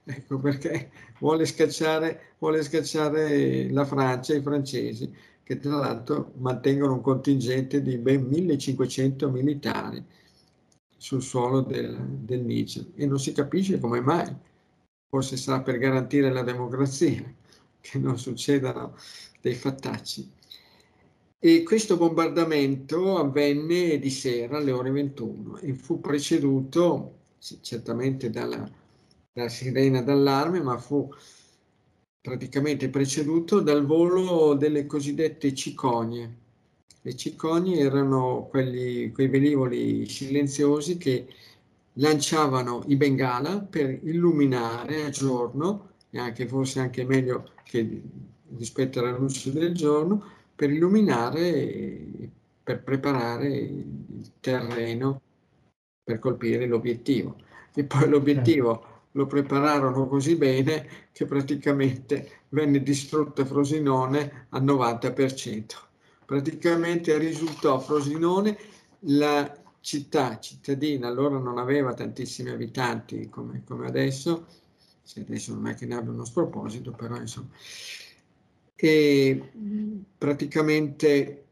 ecco 0.06 0.38
perché 0.40 0.92
vuole 1.20 1.46
scacciare, 1.46 2.34
vuole 2.40 2.62
scacciare 2.62 3.72
la 3.72 3.86
Francia 3.86 4.36
i 4.36 4.42
francesi, 4.42 5.14
che 5.44 5.60
tra 5.60 5.78
l'altro 5.78 6.34
mantengono 6.38 6.94
un 6.94 7.02
contingente 7.02 7.82
di 7.82 7.98
ben 7.98 8.26
1500 8.26 9.30
militari 9.30 10.04
sul 11.04 11.22
suolo 11.22 11.60
del, 11.60 11.98
del 12.00 12.40
Niger 12.46 12.92
e 12.96 13.06
non 13.06 13.20
si 13.20 13.34
capisce 13.34 13.78
come 13.78 14.00
mai, 14.00 14.34
forse 15.10 15.36
sarà 15.36 15.62
per 15.62 15.78
garantire 15.78 16.32
la 16.32 16.44
democrazia, 16.44 17.22
che 17.82 18.00
non 18.00 18.18
succedano 18.18 18.96
dei 19.42 19.54
fattacci. 19.54 20.32
E 21.38 21.64
questo 21.64 21.98
bombardamento 21.98 23.18
avvenne 23.18 24.00
di 24.00 24.10
sera 24.10 24.56
alle 24.60 24.72
ore 24.72 24.92
21 24.92 25.58
e 25.58 25.74
fu 25.74 26.00
preceduto 26.00 27.18
certamente 27.60 28.30
dalla, 28.30 28.66
dalla 29.34 29.50
sirena 29.50 30.02
d'allarme, 30.02 30.62
ma 30.62 30.78
fu 30.78 31.10
praticamente 32.22 32.88
preceduto 32.88 33.60
dal 33.60 33.86
volo 33.86 34.54
delle 34.54 34.86
cosiddette 34.86 35.54
cicogne. 35.54 36.43
Le 37.06 37.18
cicogne 37.18 37.80
erano 37.80 38.48
quelli, 38.50 39.12
quei 39.12 39.28
velivoli 39.28 40.08
silenziosi 40.08 40.96
che 40.96 41.28
lanciavano 41.96 42.82
i 42.88 42.96
bengala 42.96 43.60
per 43.60 44.00
illuminare 44.04 45.04
a 45.04 45.10
giorno, 45.10 45.90
e 46.10 46.18
anche 46.18 46.48
forse 46.48 46.80
anche 46.80 47.04
meglio 47.04 47.52
che 47.66 48.02
rispetto 48.56 49.00
alla 49.00 49.18
luce 49.18 49.52
del 49.52 49.74
giorno, 49.74 50.24
per 50.56 50.72
illuminare, 50.72 52.30
per 52.64 52.82
preparare 52.84 53.50
il 53.50 54.32
terreno 54.40 55.22
per 56.02 56.20
colpire 56.20 56.66
l'obiettivo. 56.68 57.36
E 57.76 57.84
poi 57.84 58.08
l'obiettivo 58.08 58.86
lo 59.12 59.26
prepararono 59.26 60.08
così 60.08 60.38
bene 60.38 60.88
che 61.12 61.26
praticamente 61.26 62.44
venne 62.50 62.82
distrutta 62.82 63.44
Frosinone 63.44 64.48
al 64.52 64.64
90%. 64.64 65.92
Praticamente 66.34 67.16
risultò 67.20 67.80
Frosinone 67.80 68.58
la 69.02 69.56
città 69.82 70.40
cittadina, 70.40 71.08
allora 71.08 71.38
non 71.38 71.60
aveva 71.60 71.94
tantissimi 71.94 72.50
abitanti 72.50 73.30
come, 73.30 73.62
come 73.64 73.86
adesso, 73.86 74.48
se 75.04 75.20
adesso 75.20 75.54
non 75.54 75.68
è 75.68 75.76
che 75.76 75.86
ne 75.86 75.94
abbia 75.94 76.12
uno 76.12 76.26
sproposito, 76.26 76.92
però 76.92 77.18
insomma, 77.18 77.50
e 78.74 79.52
praticamente 80.18 81.46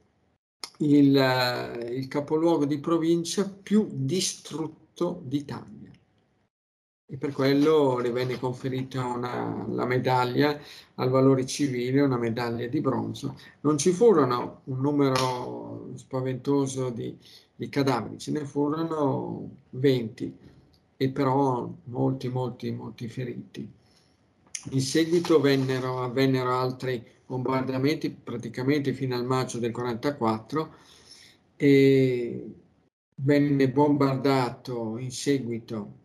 il, 0.78 1.86
il 1.92 2.08
capoluogo 2.08 2.66
di 2.66 2.80
provincia 2.80 3.48
più 3.48 3.88
distrutto 3.92 5.22
d'Italia 5.24 5.81
e 7.12 7.18
per 7.18 7.34
quello 7.34 7.98
le 7.98 8.10
venne 8.10 8.40
conferita 8.40 9.04
una, 9.04 9.66
la 9.68 9.86
medaglia 9.86 10.58
al 10.96 11.10
valore 11.10 11.46
civile, 11.46 12.00
una 12.00 12.18
medaglia 12.18 12.68
di 12.68 12.80
bronzo. 12.80 13.38
Non 13.62 13.78
ci 13.78 13.92
furono 13.92 14.62
un 14.66 14.80
numero 14.80 15.92
spaventoso 15.96 16.90
di, 16.90 17.18
di 17.54 17.68
cadaveri, 17.68 18.18
ce 18.18 18.32
ne 18.32 18.46
furono 18.46 19.58
20 19.72 20.38
e 20.96 21.10
però 21.10 21.70
molti, 21.86 22.30
molti, 22.30 22.72
molti 22.72 23.10
feriti. 23.10 23.70
In 24.70 24.82
seguito 24.82 25.42
vennero, 25.42 26.02
avvennero 26.04 26.58
altri 26.58 27.06
bombardamenti 27.26 28.10
praticamente 28.10 28.94
fino 28.94 29.18
al 29.18 29.26
maggio 29.26 29.60
del 29.60 29.74
44 29.74 30.74
e 31.58 32.56
venne 33.16 33.70
bombardato 33.70 34.98
in 34.98 35.12
seguito 35.12 36.00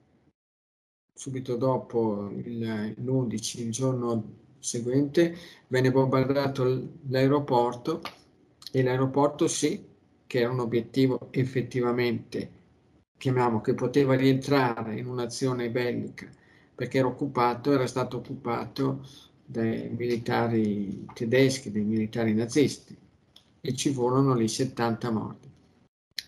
subito 1.17 1.57
dopo 1.57 2.29
l'11, 2.31 3.61
il 3.61 3.73
giorno 3.73 4.35
seguente, 4.59 5.35
venne 5.69 5.91
bombardato 5.91 6.91
l'aeroporto 7.09 8.03
e 8.71 8.83
l'aeroporto 8.83 9.49
sì, 9.49 9.83
che 10.27 10.41
era 10.41 10.53
un 10.53 10.61
obiettivo 10.61 11.29
effettivamente, 11.31 12.51
chiamiamo, 13.17 13.63
che 13.63 13.73
poteva 13.73 14.15
rientrare 14.15 14.99
in 14.99 15.07
un'azione 15.07 15.71
bellica, 15.71 16.29
perché 16.75 16.99
era 16.99 17.09
occupato, 17.09 17.73
era 17.73 17.87
stato 17.87 18.19
occupato 18.19 19.03
dai 19.43 19.89
militari 19.89 21.07
tedeschi, 21.15 21.73
dai 21.73 21.85
militari 21.85 22.35
nazisti 22.35 22.95
e 23.63 23.75
ci 23.75 23.91
furono 23.91 24.35
lì 24.35 24.49
70 24.49 25.11
morti. 25.11 25.51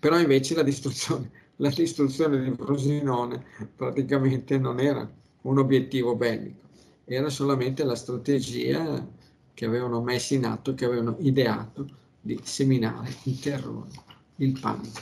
Però 0.01 0.19
invece 0.19 0.55
la 0.55 0.63
distruzione 0.63 1.48
la 1.61 1.71
distruzione 1.71 2.43
di 2.43 2.55
Frosinone 2.55 3.45
praticamente 3.75 4.59
non 4.59 4.81
era 4.81 5.09
un 5.43 5.59
obiettivo 5.59 6.15
bellico, 6.15 6.67
era 7.05 7.31
solamente 7.31 7.85
la 7.85 7.95
strategia 7.95 9.07
che 9.55 9.65
avevano 9.65 10.01
messo 10.03 10.35
in 10.35 10.45
atto, 10.45 10.75
che 10.75 10.85
avevano 10.85 11.17
ideato 11.21 11.87
di 12.21 12.39
seminare 12.43 13.13
il 13.25 13.41
terrore, 13.41 13.91
il 14.37 14.59
panico. 14.61 15.01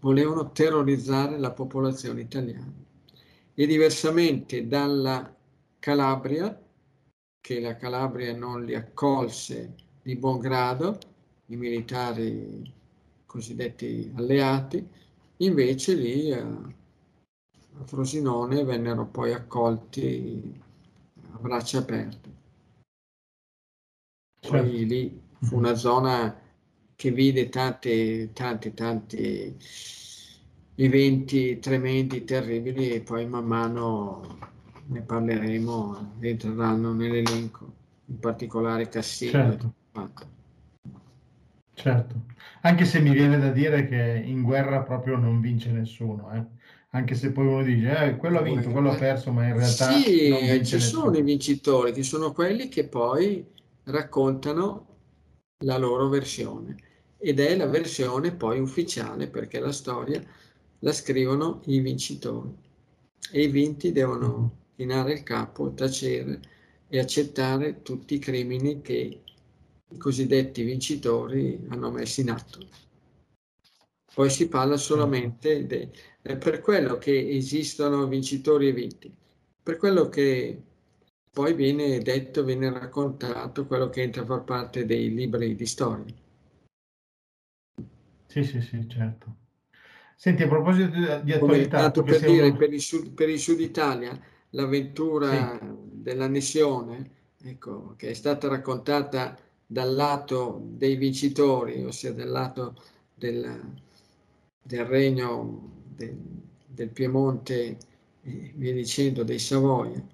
Volevano 0.00 0.50
terrorizzare 0.52 1.38
la 1.38 1.50
popolazione 1.50 2.22
italiana. 2.22 2.72
E 3.52 3.66
diversamente 3.66 4.66
dalla 4.66 5.34
Calabria, 5.78 6.58
che 7.40 7.60
la 7.60 7.76
Calabria 7.76 8.34
non 8.34 8.64
li 8.64 8.74
accolse 8.74 9.74
di 10.02 10.16
buon 10.16 10.38
grado, 10.38 10.98
i 11.46 11.56
militari 11.56 12.72
cosiddetti 13.26 14.10
alleati, 14.14 14.86
Invece 15.40 15.94
lì 15.94 16.32
a 16.32 16.72
Frosinone 17.84 18.62
vennero 18.62 19.06
poi 19.06 19.32
accolti 19.32 20.62
a 21.32 21.38
braccia 21.38 21.78
aperte. 21.78 22.28
Poi 24.40 24.50
certo. 24.50 24.66
lì 24.66 25.22
fu 25.40 25.56
una 25.56 25.74
zona 25.74 26.38
che 26.94 27.10
vide 27.10 27.48
tanti, 27.48 28.30
tanti, 28.34 28.74
tanti 28.74 29.56
eventi 30.74 31.58
tremendi, 31.58 32.24
terribili 32.24 32.90
e 32.90 33.00
poi 33.00 33.26
man 33.26 33.46
mano 33.46 34.38
ne 34.88 35.00
parleremo, 35.00 36.16
entreranno 36.20 36.92
nell'elenco, 36.92 37.72
in 38.06 38.18
particolare 38.18 38.88
Cassino. 38.88 39.30
Certo. 39.32 39.74
Certo, 41.72 42.20
anche 42.62 42.84
se 42.84 43.00
mi 43.00 43.12
viene 43.12 43.38
da 43.38 43.50
dire 43.50 43.86
che 43.86 44.22
in 44.24 44.42
guerra 44.42 44.82
proprio 44.82 45.16
non 45.16 45.40
vince 45.40 45.70
nessuno, 45.72 46.32
eh. 46.32 46.44
Anche 46.92 47.14
se 47.14 47.30
poi 47.32 47.46
uno 47.46 47.62
dice, 47.62 47.96
eh, 48.06 48.16
quello 48.16 48.38
ha 48.38 48.42
vinto, 48.42 48.70
quello 48.70 48.90
ha 48.90 48.96
perso, 48.96 49.32
ma 49.32 49.46
in 49.46 49.56
realtà 49.56 50.04
sì, 50.04 50.62
ci 50.62 50.78
vince 50.78 50.78
sono 50.78 51.10
nessuno. 51.10 51.18
i 51.18 51.22
vincitori, 51.22 51.92
che 51.92 52.02
sono 52.02 52.32
quelli 52.32 52.68
che 52.68 52.86
poi 52.86 53.44
raccontano 53.84 54.86
la 55.64 55.76
loro 55.78 56.08
versione 56.08 56.76
ed 57.18 57.40
è 57.40 57.56
la 57.56 57.66
versione 57.66 58.32
poi 58.34 58.60
ufficiale 58.60 59.28
perché 59.28 59.60
la 59.60 59.72
storia 59.72 60.22
la 60.80 60.92
scrivono 60.92 61.60
i 61.66 61.80
vincitori 61.80 62.54
e 63.32 63.42
i 63.42 63.48
vinti 63.48 63.92
devono 63.92 64.28
Mhm. 64.28 64.50
chinare 64.76 65.12
il 65.12 65.22
capo, 65.22 65.72
tacere 65.74 66.40
e 66.88 66.98
accettare 66.98 67.82
tutti 67.82 68.14
i 68.14 68.18
crimini 68.18 68.80
che 68.82 69.20
i 69.90 69.98
cosiddetti 69.98 70.62
vincitori 70.62 71.66
hanno 71.68 71.90
messo 71.90 72.20
in 72.20 72.30
atto. 72.30 72.58
Poi 74.12 74.28
si 74.28 74.48
parla 74.48 74.76
solamente 74.76 75.66
de, 75.66 75.90
è 76.20 76.36
per 76.36 76.60
quello 76.60 76.98
che 76.98 77.30
esistono 77.30 78.06
vincitori 78.06 78.68
e 78.68 78.72
vinti, 78.72 79.14
per 79.62 79.76
quello 79.76 80.08
che 80.08 80.62
poi 81.30 81.54
viene 81.54 82.00
detto, 82.00 82.42
viene 82.42 82.72
raccontato 82.72 83.66
quello 83.66 83.88
che 83.88 84.02
entra 84.02 84.22
a 84.22 84.26
far 84.26 84.42
parte 84.42 84.84
dei 84.84 85.14
libri 85.14 85.54
di 85.54 85.66
storia. 85.66 86.12
Sì, 88.26 88.42
sì, 88.42 88.60
sì, 88.60 88.88
certo. 88.88 89.36
Senti, 90.16 90.42
a 90.42 90.48
proposito 90.48 90.90
di, 90.90 91.32
di 91.32 91.38
Come 91.38 91.62
attualità, 91.62 91.90
che 91.90 92.02
per 92.02 92.20
dire, 92.20 92.48
uno... 92.48 92.56
per 92.56 92.72
il 92.72 92.80
Sud, 92.80 93.12
per 93.12 93.28
il 93.28 93.38
Sud 93.38 93.60
Italia, 93.60 94.12
Sì, 94.12 94.20
l'avventura 94.50 95.58
dell'annessione, 95.82 97.10
ecco, 97.42 97.94
che 97.96 98.10
è 98.10 98.12
stata 98.12 98.48
raccontata 98.48 99.38
dal 99.72 99.94
lato 99.94 100.60
dei 100.64 100.96
vincitori, 100.96 101.84
ossia 101.84 102.12
dal 102.12 102.28
lato 102.28 102.74
del, 103.14 103.72
del 104.60 104.84
regno 104.84 105.84
del, 105.94 106.18
del 106.66 106.88
Piemonte 106.88 107.78
e 108.20 108.52
via 108.56 108.72
dicendo, 108.72 109.22
dei 109.22 109.38
Savoia, 109.38 110.04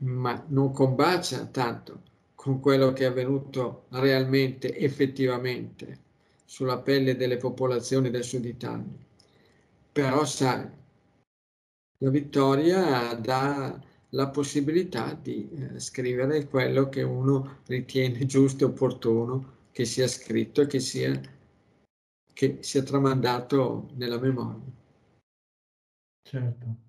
ma 0.00 0.44
non 0.48 0.70
combacia 0.72 1.46
tanto 1.46 2.02
con 2.34 2.60
quello 2.60 2.92
che 2.92 3.04
è 3.04 3.06
avvenuto 3.06 3.86
realmente, 3.88 4.76
effettivamente, 4.76 5.98
sulla 6.44 6.78
pelle 6.78 7.16
delle 7.16 7.38
popolazioni 7.38 8.10
del 8.10 8.24
Sud 8.24 8.44
Italia. 8.44 8.98
Però, 9.92 10.26
sai, 10.26 10.68
la 11.98 12.10
vittoria 12.10 13.14
dà 13.14 13.80
la 14.10 14.28
possibilità 14.28 15.14
di 15.14 15.48
eh, 15.50 15.80
scrivere 15.80 16.46
quello 16.46 16.88
che 16.88 17.02
uno 17.02 17.58
ritiene 17.66 18.26
giusto 18.26 18.64
e 18.64 18.68
opportuno 18.68 19.58
che 19.70 19.84
sia 19.84 20.08
scritto 20.08 20.62
e 20.62 20.66
che 20.66 20.80
sia, 20.80 21.20
che 22.32 22.58
sia 22.60 22.82
tramandato 22.82 23.90
nella 23.94 24.18
memoria. 24.18 24.78
certo. 26.22 26.88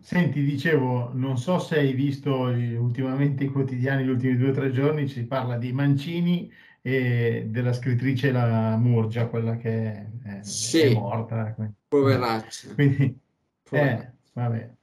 Senti, 0.00 0.42
dicevo, 0.42 1.10
non 1.12 1.38
so 1.38 1.58
se 1.58 1.78
hai 1.78 1.92
visto 1.92 2.32
ultimamente 2.32 3.44
i 3.44 3.48
quotidiani, 3.48 4.04
gli 4.04 4.08
ultimi 4.08 4.36
due 4.36 4.50
o 4.50 4.52
tre 4.52 4.72
giorni, 4.72 5.06
si 5.06 5.24
parla 5.24 5.56
di 5.56 5.72
Mancini 5.72 6.52
e 6.82 7.46
della 7.48 7.72
scrittrice 7.72 8.32
la 8.32 8.76
Murgia, 8.76 9.28
quella 9.28 9.56
che 9.56 10.10
è, 10.24 10.42
sì, 10.42 10.80
è 10.80 10.94
morta. 10.94 11.54
Poveraccia. 11.86 12.74
Quindi, 12.74 13.16
poveraccia. 13.62 14.08
Eh, 14.08 14.12
vabbè. 14.32 14.74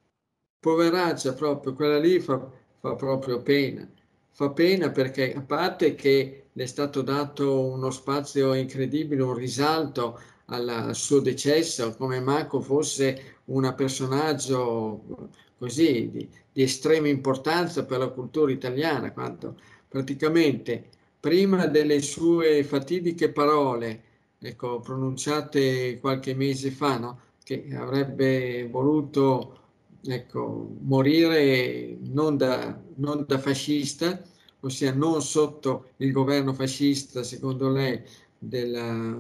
Poveraccia 0.62 1.34
proprio, 1.34 1.74
quella 1.74 1.98
lì 1.98 2.20
fa, 2.20 2.40
fa 2.80 2.94
proprio 2.94 3.42
pena. 3.42 3.90
Fa 4.30 4.52
pena 4.52 4.92
perché 4.92 5.34
a 5.34 5.42
parte 5.42 5.96
che 5.96 6.50
le 6.52 6.64
è 6.64 6.68
stato 6.68 7.02
dato 7.02 7.66
uno 7.66 7.90
spazio 7.90 8.54
incredibile, 8.54 9.24
un 9.24 9.34
risalto 9.34 10.20
al 10.46 10.92
suo 10.94 11.20
decesso, 11.20 11.96
come 11.96 12.20
manco 12.20 12.62
fosse 12.62 13.40
un 13.46 13.74
personaggio 13.76 15.30
così 15.58 16.12
di, 16.12 16.30
di 16.54 16.62
estrema 16.62 17.08
importanza 17.08 17.84
per 17.84 17.98
la 17.98 18.10
cultura 18.10 18.52
italiana, 18.52 19.12
quanto 19.14 19.56
praticamente 19.88 20.90
prima 21.20 21.66
delle 21.66 22.02
sue 22.02 22.64
fatidiche 22.64 23.32
parole, 23.32 24.04
ecco, 24.38 24.80
pronunciate 24.80 26.00
qualche 26.00 26.36
mese 26.36 26.70
fa, 26.70 27.00
no? 27.00 27.20
che 27.44 27.66
avrebbe 27.76 28.68
voluto 28.70 29.61
ecco, 30.04 30.76
morire 30.82 31.98
non 32.02 32.38
da, 32.38 32.80
non 32.96 33.26
da 33.28 33.38
fascista, 33.40 34.22
ossia 34.62 34.94
non 34.94 35.22
sotto 35.22 35.92
il 35.98 36.12
governo 36.12 36.54
fascista, 36.54 37.24
secondo 37.24 37.70
lei, 37.70 38.02
della, 38.38 39.18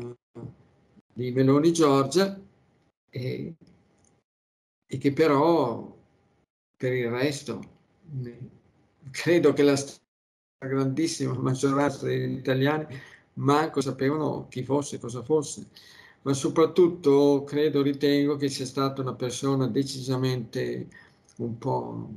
di 1.13 1.31
Meloni 1.31 1.71
Giorgia, 1.71 2.39
e, 3.09 3.55
e 4.87 4.97
che 4.97 5.13
però 5.13 5.97
per 6.77 6.93
il 6.93 7.09
resto 7.09 7.59
credo 9.11 9.53
che 9.53 9.63
la 9.63 9.75
grandissima 10.57 11.33
maggioranza 11.33 12.05
degli 12.05 12.37
italiani 12.37 12.85
manco 13.33 13.81
sapevano 13.81 14.47
chi 14.47 14.63
fosse, 14.63 14.99
cosa 14.99 15.23
fosse, 15.23 15.67
ma 16.23 16.33
soprattutto 16.33 17.43
credo, 17.45 17.81
ritengo 17.81 18.35
che 18.37 18.49
sia 18.49 18.65
stata 18.65 19.01
una 19.01 19.13
persona 19.13 19.67
decisamente 19.67 20.87
un 21.37 21.57
po', 21.57 22.09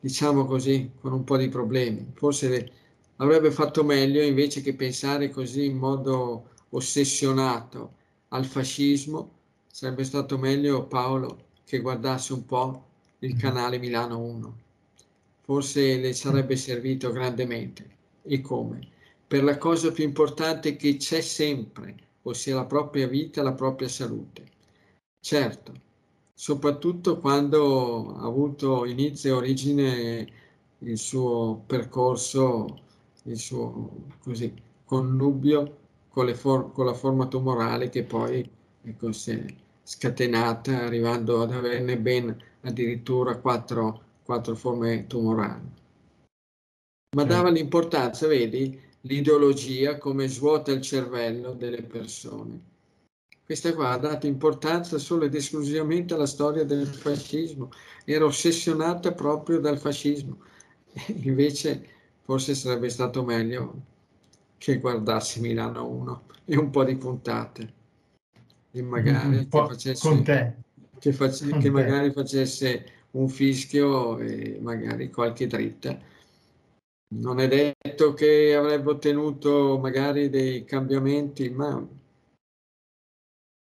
diciamo 0.00 0.44
così, 0.44 0.90
con 1.00 1.12
un 1.12 1.24
po' 1.24 1.36
di 1.36 1.48
problemi. 1.48 2.12
Forse 2.14 2.72
avrebbe 3.16 3.50
fatto 3.50 3.84
meglio 3.84 4.22
invece 4.22 4.60
che 4.62 4.74
pensare 4.74 5.30
così 5.30 5.66
in 5.66 5.78
modo 5.78 6.50
ossessionato 6.70 7.94
al 8.28 8.44
fascismo, 8.44 9.30
sarebbe 9.66 10.04
stato 10.04 10.38
meglio 10.38 10.86
Paolo 10.86 11.46
che 11.64 11.80
guardasse 11.80 12.32
un 12.32 12.44
po' 12.46 12.86
il 13.20 13.36
canale 13.36 13.78
Milano 13.78 14.18
1 14.18 14.62
forse 15.42 15.98
le 15.98 16.12
sarebbe 16.14 16.56
servito 16.56 17.12
grandemente. 17.12 17.84
E 18.22 18.40
come? 18.40 18.88
Per 19.26 19.42
la 19.42 19.58
cosa 19.58 19.90
più 19.90 20.04
importante 20.04 20.76
che 20.76 20.96
c'è 20.96 21.20
sempre, 21.20 21.94
ossia 22.22 22.54
la 22.54 22.64
propria 22.64 23.06
vita 23.08 23.40
e 23.40 23.44
la 23.44 23.52
propria 23.52 23.88
salute. 23.88 24.50
Certo, 25.20 25.72
soprattutto 26.34 27.18
quando 27.18 28.14
ha 28.16 28.26
avuto 28.26 28.84
inizio 28.84 29.34
e 29.34 29.36
origine 29.36 30.32
il 30.78 30.98
suo 30.98 31.62
percorso, 31.66 32.80
il 33.24 33.38
suo 33.38 33.90
così, 34.20 34.52
connubio 34.84 35.78
con, 36.08 36.34
for- 36.34 36.72
con 36.72 36.86
la 36.86 36.94
forma 36.94 37.26
tumorale 37.26 37.88
che 37.88 38.04
poi 38.04 38.48
ecco, 38.82 39.12
si 39.12 39.30
è 39.32 39.44
scatenata 39.82 40.82
arrivando 40.82 41.42
ad 41.42 41.52
averne 41.52 41.98
ben 41.98 42.36
addirittura 42.62 43.38
quattro 43.38 44.10
quattro 44.24 44.54
forme 44.54 45.06
tumorali. 45.06 45.70
Ma 47.14 47.24
dava 47.24 47.50
l'importanza, 47.50 48.26
vedi, 48.26 48.80
l'ideologia 49.02 49.98
come 49.98 50.28
svuota 50.28 50.72
il 50.72 50.80
cervello 50.80 51.52
delle 51.52 51.82
persone. 51.82 52.70
Questa 53.44 53.74
qua 53.74 53.90
ha 53.90 53.98
dato 53.98 54.26
importanza 54.26 54.98
solo 54.98 55.24
ed 55.24 55.34
esclusivamente 55.34 56.14
alla 56.14 56.26
storia 56.26 56.64
del 56.64 56.86
fascismo, 56.86 57.70
era 58.04 58.24
ossessionata 58.24 59.12
proprio 59.12 59.58
dal 59.60 59.78
fascismo. 59.78 60.38
Invece 61.22 61.88
forse 62.22 62.54
sarebbe 62.54 62.88
stato 62.88 63.24
meglio 63.24 63.90
che 64.58 64.78
guardassi 64.78 65.40
Milano 65.40 65.86
1 65.88 66.22
e 66.44 66.56
un 66.56 66.70
po' 66.70 66.84
di 66.84 66.96
puntate 66.96 67.80
e 68.70 68.82
magari 68.82 69.48
che 69.48 69.58
facesse, 69.66 70.22
che, 70.98 71.12
face, 71.12 71.58
che 71.58 71.70
magari 71.70 72.10
facesse 72.12 72.86
un 73.12 73.28
fischio 73.28 74.18
e 74.18 74.58
magari 74.60 75.10
qualche 75.10 75.46
dritta. 75.46 75.98
Non 77.14 77.40
è 77.40 77.46
detto 77.46 78.14
che 78.14 78.54
avrebbe 78.54 78.92
ottenuto 78.92 79.78
magari 79.78 80.30
dei 80.30 80.64
cambiamenti, 80.64 81.50
ma 81.50 81.86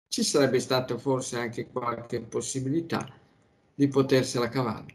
ci 0.07 0.23
sarebbe 0.23 0.59
stato 0.59 0.99
forse 0.99 1.39
anche 1.39 1.67
qualche 1.67 2.21
possibilità 2.21 3.11
di 3.73 3.87
potersela 3.87 4.49
cavare, 4.49 4.93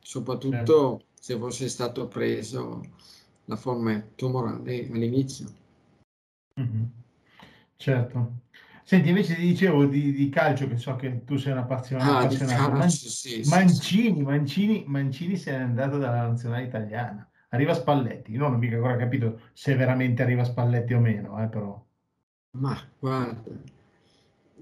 soprattutto 0.00 0.98
certo. 0.98 1.04
se 1.20 1.38
fosse 1.38 1.68
stato 1.68 2.08
preso 2.08 2.82
la 3.44 3.54
forma 3.54 4.02
tumorale 4.16 4.88
all'inizio. 4.90 5.46
Mm-hmm. 6.60 6.84
Certo. 7.76 8.40
Senti, 8.82 9.10
invece 9.10 9.36
ti 9.36 9.42
dicevo 9.42 9.84
di, 9.84 10.12
di 10.12 10.28
calcio, 10.30 10.66
che 10.66 10.78
so 10.78 10.96
che 10.96 11.22
tu 11.24 11.36
sei 11.36 11.52
un 11.52 11.58
appassionato. 11.58 12.10
Ah, 12.10 12.18
appassionato. 12.20 12.70
Man- 12.70 12.90
sì, 12.90 13.42
Mancini, 13.44 14.16
sì. 14.16 14.22
Mancini, 14.22 14.84
Mancini 14.86 15.36
se 15.36 15.52
n'è 15.52 15.62
andato 15.62 15.98
dalla 15.98 16.26
nazionale 16.26 16.64
italiana. 16.64 17.27
Arriva 17.48 17.74
Spalletti. 17.74 18.32
Io 18.32 18.38
non 18.38 18.54
ho 18.54 18.58
mica 18.58 18.76
ancora 18.76 18.96
capito 18.96 19.40
se 19.52 19.74
veramente 19.74 20.22
arriva 20.22 20.44
Spalletti 20.44 20.92
o 20.92 21.00
meno, 21.00 21.42
eh, 21.42 21.46
però. 21.46 21.82
Ma 22.58 22.76
guarda, 22.98 23.42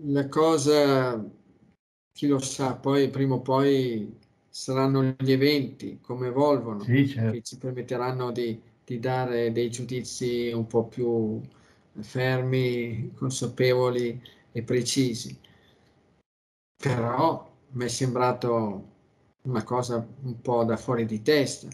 la 0.04 0.28
cosa, 0.28 1.24
chi 2.12 2.26
lo 2.26 2.38
sa, 2.38 2.74
poi 2.74 3.08
prima 3.08 3.34
o 3.34 3.40
poi 3.40 4.18
saranno 4.48 5.14
gli 5.18 5.32
eventi 5.32 5.98
come 6.00 6.28
evolvono 6.28 6.80
sì, 6.80 7.06
certo. 7.08 7.32
che 7.32 7.42
ci 7.42 7.58
permetteranno 7.58 8.30
di, 8.30 8.58
di 8.84 8.98
dare 8.98 9.52
dei 9.52 9.70
giudizi 9.70 10.50
un 10.52 10.66
po' 10.66 10.86
più 10.86 11.40
fermi, 12.00 13.12
consapevoli 13.14 14.20
e 14.52 14.62
precisi. 14.62 15.38
Però 16.76 17.50
mi 17.72 17.84
è 17.84 17.88
sembrato 17.88 18.94
una 19.42 19.62
cosa 19.62 20.06
un 20.22 20.40
po' 20.40 20.64
da 20.64 20.76
fuori 20.76 21.04
di 21.04 21.22
testa, 21.22 21.68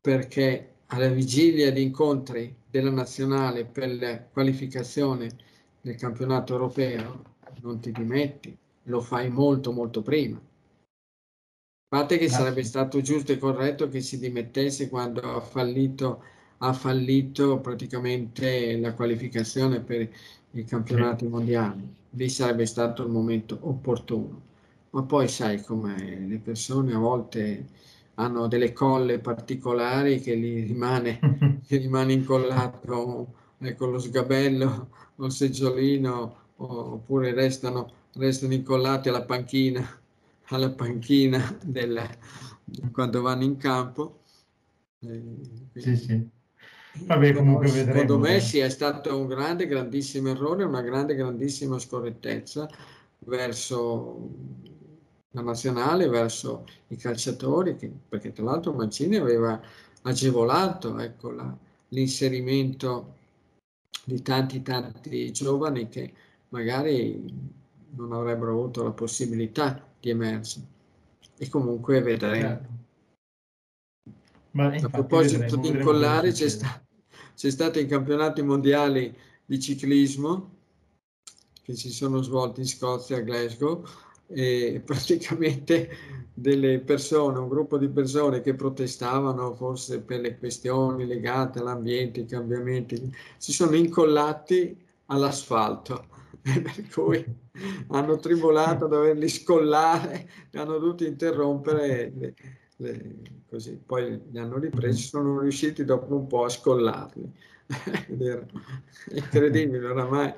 perché 0.00 0.74
alla 0.86 1.08
vigilia 1.08 1.70
di 1.70 1.82
incontri 1.82 2.54
della 2.68 2.90
nazionale 2.90 3.64
per 3.64 3.94
la 3.94 4.22
qualificazione 4.22 5.36
del 5.80 5.96
campionato 5.96 6.52
europeo 6.52 7.22
non 7.62 7.80
ti 7.80 7.92
dimetti, 7.92 8.56
lo 8.84 9.00
fai 9.00 9.28
molto 9.28 9.72
molto 9.72 10.02
prima. 10.02 10.36
A 10.38 11.96
parte 11.96 12.18
che 12.18 12.28
sarebbe 12.28 12.62
stato 12.62 13.00
giusto 13.00 13.32
e 13.32 13.38
corretto 13.38 13.88
che 13.88 14.00
si 14.00 14.18
dimettesse 14.18 14.88
quando 14.88 15.20
ha 15.20 15.40
fallito 15.40 16.22
ha 16.62 16.72
fallito 16.72 17.58
praticamente 17.60 18.76
la 18.78 18.92
qualificazione 18.94 19.80
per 19.80 20.08
i 20.52 20.64
campionati 20.64 21.26
mondiali. 21.26 21.88
Lì 22.10 22.28
sarebbe 22.28 22.66
stato 22.66 23.02
il 23.02 23.10
momento 23.10 23.58
opportuno. 23.62 24.48
Ma 24.90 25.02
poi 25.04 25.28
sai 25.28 25.62
come 25.62 26.26
le 26.26 26.38
persone 26.38 26.92
a 26.92 26.98
volte 26.98 27.66
hanno 28.20 28.46
delle 28.48 28.72
colle 28.72 29.18
particolari 29.18 30.20
che 30.20 30.36
gli 30.36 30.66
rimane, 30.66 31.18
gli 31.66 31.78
rimane 31.78 32.12
incollato 32.12 33.34
ecco, 33.58 33.86
lo 33.86 33.98
sgabello 33.98 34.88
o 35.16 35.24
il 35.26 35.32
seggiolino 35.32 36.36
oppure 36.56 37.32
restano, 37.32 37.90
restano 38.14 38.52
incollati 38.52 39.08
alla 39.08 39.22
panchina, 39.22 39.86
alla 40.48 40.70
panchina 40.70 41.58
del, 41.64 42.00
quando 42.92 43.22
vanno 43.22 43.44
in 43.44 43.56
campo. 43.56 44.20
Eh, 45.00 45.22
sì, 45.74 45.96
sì. 45.96 46.28
Vabbè, 46.92 47.32
comunque 47.32 47.70
vedremo. 47.70 47.92
Secondo 47.92 48.18
me 48.18 48.40
sì, 48.40 48.58
è 48.58 48.68
stato 48.68 49.16
un 49.16 49.26
grande, 49.28 49.66
grandissimo 49.66 50.28
errore, 50.28 50.64
una 50.64 50.82
grande, 50.82 51.14
grandissima 51.14 51.78
scorrettezza 51.78 52.68
verso 53.20 54.28
la 55.32 55.42
nazionale, 55.42 56.08
verso 56.08 56.66
i 56.88 56.96
calciatori, 56.96 57.76
che, 57.76 57.90
perché 58.08 58.32
tra 58.32 58.44
l'altro 58.44 58.72
Mancini 58.72 59.16
aveva 59.16 59.60
agevolato 60.02 60.98
ecco, 60.98 61.30
la, 61.30 61.56
l'inserimento 61.88 63.16
di 64.04 64.22
tanti, 64.22 64.62
tanti 64.62 65.30
giovani 65.32 65.88
che 65.88 66.12
magari 66.48 67.58
non 67.90 68.12
avrebbero 68.12 68.52
avuto 68.52 68.82
la 68.82 68.90
possibilità 68.90 69.86
di 70.00 70.10
emergere. 70.10 70.66
E 71.36 71.48
comunque 71.48 72.00
vedremo. 72.00 72.40
Certo. 72.40 72.78
Ma 74.52 74.66
a 74.66 74.88
proposito 74.88 75.38
vedremo, 75.38 75.62
di 75.62 75.68
incollare, 75.68 76.32
c'è, 76.32 76.48
sta, 76.48 76.84
c'è 77.36 77.50
stato 77.50 77.78
i 77.78 77.86
campionati 77.86 78.42
mondiali 78.42 79.16
di 79.44 79.60
ciclismo 79.60 80.58
che 81.62 81.76
si 81.76 81.90
sono 81.90 82.20
svolti 82.20 82.60
in 82.60 82.66
Scozia 82.66 83.18
a 83.18 83.20
Glasgow 83.20 83.84
e 84.32 84.80
praticamente 84.84 86.18
delle 86.32 86.80
persone, 86.80 87.38
un 87.38 87.48
gruppo 87.48 87.76
di 87.76 87.88
persone 87.88 88.40
che 88.40 88.54
protestavano 88.54 89.54
forse 89.54 90.00
per 90.00 90.20
le 90.20 90.38
questioni 90.38 91.06
legate 91.06 91.58
all'ambiente, 91.58 92.20
i 92.20 92.26
cambiamenti, 92.26 93.14
si 93.36 93.52
sono 93.52 93.76
incollati 93.76 94.76
all'asfalto, 95.06 96.06
per 96.40 96.88
cui 96.92 97.24
hanno 97.88 98.16
tribolato 98.16 98.86
a 98.86 98.88
doverli 98.88 99.28
scollare, 99.28 100.28
hanno 100.52 100.78
dovuto 100.78 101.04
interrompere, 101.04 102.12
le, 102.16 102.34
le, 102.76 103.16
così. 103.46 103.78
poi 103.84 104.18
li 104.30 104.38
hanno 104.38 104.58
ripresi, 104.58 105.02
sono 105.02 105.40
riusciti 105.40 105.84
dopo 105.84 106.14
un 106.14 106.26
po' 106.26 106.44
a 106.44 106.48
scollarli. 106.48 107.32
È 107.70 108.44
incredibile, 109.10 109.86
oramai 109.86 110.32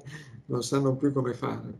non 0.46 0.62
sanno 0.62 0.96
più 0.96 1.12
come 1.12 1.32
fare. 1.32 1.78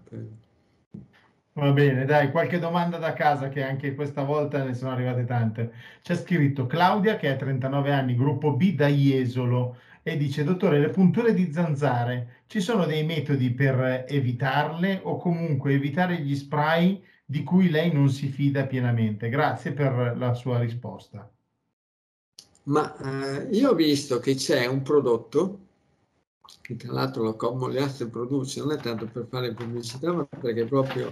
Va 1.55 1.71
bene, 1.73 2.07
dai, 2.07 2.31
qualche 2.31 2.59
domanda 2.59 2.97
da 2.97 3.13
casa 3.13 3.51
che 3.51 3.63
anche 3.63 3.95
questa 3.95 4.23
volta 4.23 4.65
ne 4.65 4.73
sono 4.73 4.93
arrivate 4.93 5.25
tante. 5.27 5.73
C'è 6.01 6.17
scritto 6.17 6.67
Claudia 6.67 7.17
che 7.17 7.29
ha 7.29 7.37
39 7.37 7.93
anni, 7.93 8.17
gruppo 8.17 8.53
B 8.53 8.75
da 8.75 8.89
Jesolo 8.89 9.77
e 10.03 10.17
dice 10.17 10.45
dottore, 10.45 10.81
le 10.81 10.89
punture 10.89 11.35
di 11.35 11.53
zanzare, 11.53 12.45
ci 12.47 12.61
sono 12.61 12.87
dei 12.87 13.05
metodi 13.05 13.51
per 13.51 14.07
evitarle 14.09 15.01
o 15.03 15.19
comunque 15.19 15.75
evitare 15.75 16.21
gli 16.21 16.35
spray 16.35 17.05
di 17.25 17.43
cui 17.43 17.69
lei 17.69 17.93
non 17.93 18.09
si 18.09 18.29
fida 18.29 18.65
pienamente? 18.65 19.29
Grazie 19.29 19.73
per 19.73 20.15
la 20.17 20.33
sua 20.33 20.59
risposta. 20.59 21.31
Ma 22.65 22.97
eh, 22.97 23.49
io 23.51 23.71
ho 23.71 23.75
visto 23.75 24.19
che 24.21 24.35
c'è 24.37 24.67
un 24.67 24.81
prodotto 24.81 25.59
che 26.63 26.77
tra 26.77 26.93
l'altro 26.93 27.25
la 27.25 27.35
Commoliastre 27.35 28.07
produce, 28.07 28.61
non 28.61 28.73
è 28.73 28.77
tanto 28.77 29.07
per 29.07 29.27
fare 29.29 29.53
pubblicità, 29.53 30.13
ma 30.13 30.25
perché 30.25 30.65
proprio 30.65 31.11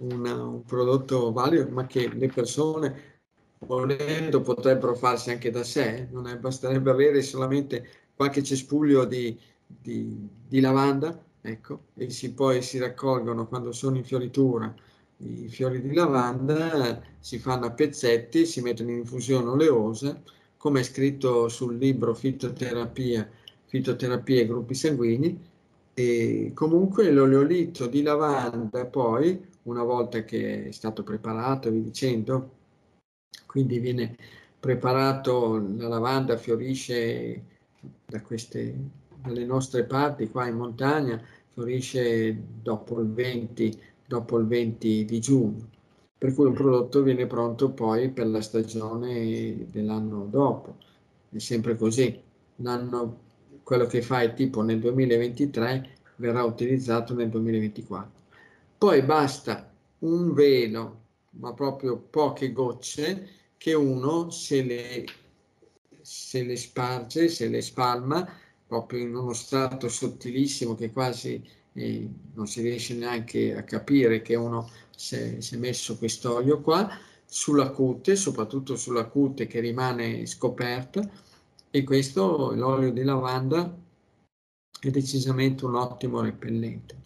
una, 0.00 0.34
un 0.44 0.64
prodotto 0.64 1.32
valido, 1.32 1.68
ma 1.70 1.86
che 1.86 2.08
le 2.08 2.28
persone 2.28 3.18
volendo 3.60 4.40
potrebbero 4.40 4.94
farsi 4.94 5.30
anche 5.30 5.50
da 5.50 5.64
sé, 5.64 6.08
non 6.10 6.26
è, 6.26 6.36
basterebbe 6.38 6.90
avere 6.90 7.22
solamente 7.22 7.88
qualche 8.14 8.42
cespuglio 8.42 9.04
di, 9.04 9.38
di, 9.66 10.28
di 10.46 10.60
lavanda, 10.60 11.22
ecco, 11.40 11.86
e 11.94 12.10
si, 12.10 12.32
poi 12.32 12.62
si 12.62 12.78
raccolgono 12.78 13.46
quando 13.46 13.72
sono 13.72 13.96
in 13.96 14.04
fioritura 14.04 14.74
i 15.22 15.48
fiori 15.48 15.80
di 15.82 15.92
lavanda, 15.92 17.02
si 17.18 17.38
fanno 17.38 17.66
a 17.66 17.72
pezzetti, 17.72 18.46
si 18.46 18.60
mettono 18.62 18.90
in 18.90 18.98
infusione 18.98 19.48
oleosa, 19.48 20.20
come 20.56 20.80
è 20.80 20.82
scritto 20.82 21.48
sul 21.48 21.76
libro 21.76 22.14
Fitoterapia, 22.14 23.28
Fitoterapia 23.66 24.40
e 24.40 24.46
gruppi 24.46 24.74
sanguigni, 24.74 25.49
e 25.94 26.52
comunque 26.54 27.10
l'oleolito 27.10 27.86
di 27.86 28.02
lavanda 28.02 28.86
poi 28.86 29.48
una 29.64 29.82
volta 29.82 30.24
che 30.24 30.68
è 30.68 30.70
stato 30.72 31.02
preparato, 31.02 31.70
vi 31.70 31.82
dicendo, 31.82 32.50
quindi 33.46 33.78
viene 33.78 34.16
preparato, 34.58 35.58
la 35.76 35.88
lavanda 35.88 36.36
fiorisce 36.36 37.44
da 38.06 38.20
queste, 38.22 38.74
dalle 39.22 39.44
nostre 39.44 39.84
parti, 39.84 40.30
qua 40.30 40.46
in 40.46 40.56
montagna, 40.56 41.20
fiorisce 41.52 42.36
dopo 42.62 43.00
il 43.00 43.10
20, 43.12 43.80
dopo 44.06 44.38
il 44.38 44.46
20 44.46 45.04
di 45.04 45.20
giugno, 45.20 45.68
per 46.16 46.34
cui 46.34 46.46
un 46.46 46.52
prodotto 46.52 47.02
viene 47.02 47.26
pronto 47.26 47.70
poi 47.70 48.10
per 48.10 48.26
la 48.26 48.40
stagione 48.40 49.66
dell'anno 49.70 50.26
dopo. 50.28 50.76
È 51.30 51.38
sempre 51.38 51.76
così. 51.76 52.20
L'anno, 52.56 53.18
quello 53.70 53.86
che 53.86 54.02
fai 54.02 54.34
tipo 54.34 54.62
nel 54.62 54.80
2023 54.80 55.98
verrà 56.16 56.42
utilizzato 56.42 57.14
nel 57.14 57.28
2024. 57.28 58.10
Poi 58.76 59.00
basta 59.02 59.72
un 60.00 60.32
velo, 60.32 61.02
ma 61.38 61.54
proprio 61.54 61.96
poche 61.96 62.50
gocce, 62.50 63.28
che 63.56 63.72
uno 63.72 64.28
se 64.30 64.64
le, 64.64 65.04
se 66.00 66.42
le 66.42 66.56
sparge, 66.56 67.28
se 67.28 67.46
le 67.46 67.60
spalma, 67.60 68.28
proprio 68.66 69.02
in 69.02 69.14
uno 69.14 69.32
strato 69.34 69.88
sottilissimo 69.88 70.74
che 70.74 70.90
quasi 70.90 71.40
eh, 71.72 72.08
non 72.34 72.48
si 72.48 72.62
riesce 72.62 72.94
neanche 72.94 73.56
a 73.56 73.62
capire 73.62 74.20
che 74.20 74.34
uno 74.34 74.68
si 74.96 75.14
è, 75.14 75.56
messo 75.58 75.96
quest'olio 75.96 76.60
qua, 76.60 76.90
sulla 77.24 77.70
cute, 77.70 78.16
soprattutto 78.16 78.74
sulla 78.74 79.04
cute 79.04 79.46
che 79.46 79.60
rimane 79.60 80.26
scoperta, 80.26 81.08
e 81.70 81.84
questo, 81.84 82.52
l'olio 82.52 82.92
di 82.92 83.02
lavanda, 83.02 83.76
è 84.80 84.90
decisamente 84.90 85.64
un 85.64 85.74
ottimo 85.76 86.20
repellente. 86.20 86.98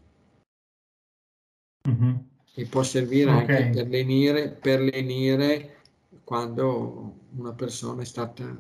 Mm-hmm. 1.88 2.14
E 2.55 2.66
può 2.66 2.83
servire 2.83 3.31
okay. 3.33 3.40
anche 3.40 3.70
per 3.72 3.88
lenire, 3.88 4.48
per 4.48 4.81
lenire 4.81 5.77
quando 6.22 7.14
una 7.37 7.53
persona 7.53 8.03
è 8.03 8.05
stata 8.05 8.57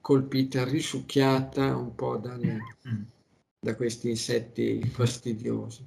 colpita, 0.00 0.64
risucchiata 0.64 1.76
un 1.76 1.94
po' 1.94 2.16
dalle, 2.16 2.58
mm. 2.88 3.02
da 3.60 3.74
questi 3.76 4.10
insetti 4.10 4.82
fastidiosi. 4.82 5.86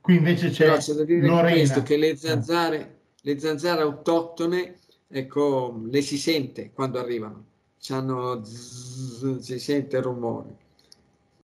Qui 0.00 0.16
invece 0.16 0.50
c'è, 0.50 0.64
Però 0.64 0.78
c'è 0.78 0.94
da 0.94 1.04
dire 1.04 1.26
Lorena. 1.26 1.52
questo, 1.52 1.82
che 1.82 1.96
le 1.96 2.16
zanzare, 2.16 3.00
le 3.20 3.38
zanzare 3.38 3.82
autoctone, 3.82 4.78
ecco, 5.06 5.80
le 5.84 6.02
si 6.02 6.18
sente 6.18 6.72
quando 6.72 6.98
arrivano, 6.98 7.51
zzz, 7.82 9.38
si 9.38 9.58
sente 9.58 9.96
il 9.96 10.02
rumore. 10.02 10.56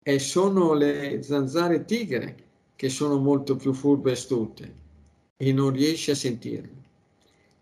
E 0.04 0.20
sono 0.20 0.74
le 0.74 1.22
zanzare 1.24 1.84
tigre 1.84 2.36
che 2.76 2.90
sono 2.90 3.18
molto 3.18 3.56
più 3.56 3.74
furbe 3.74 4.12
e 4.12 4.14
astute 4.14 4.76
e 5.36 5.52
non 5.52 5.72
riesci 5.72 6.12
a 6.12 6.16
sentirle. 6.16 6.76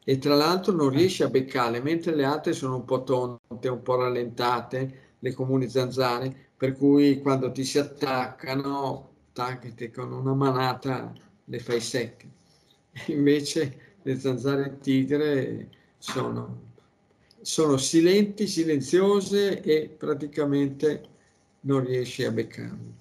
E 0.03 0.17
tra 0.19 0.35
l'altro 0.35 0.73
non 0.73 0.89
riesci 0.89 1.23
a 1.23 1.29
beccarle, 1.29 1.81
mentre 1.81 2.13
le 2.13 2.25
altre 2.25 2.53
sono 2.53 2.75
un 2.75 2.85
po' 2.85 3.03
tonte, 3.03 3.67
un 3.69 3.81
po' 3.81 3.95
rallentate, 3.95 5.13
le 5.19 5.33
comuni 5.33 5.67
zanzare, 5.67 6.49
per 6.55 6.73
cui 6.73 7.21
quando 7.21 7.51
ti 7.51 7.63
si 7.63 7.79
attaccano, 7.79 9.09
tac, 9.33 9.91
con 9.91 10.11
una 10.11 10.33
manata 10.33 11.13
le 11.45 11.59
fai 11.59 11.79
secche. 11.81 12.29
Invece 13.07 13.97
le 14.03 14.19
zanzare 14.19 14.77
tigre 14.79 15.69
sono, 15.97 16.73
sono 17.45 17.77
silenti, 17.77 18.47
silenziose 18.47 19.61
e 19.61 19.87
praticamente 19.87 21.09
non 21.61 21.85
riesci 21.85 22.23
a 22.23 22.31
beccarle. 22.31 22.93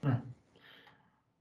Eh. 0.00 0.20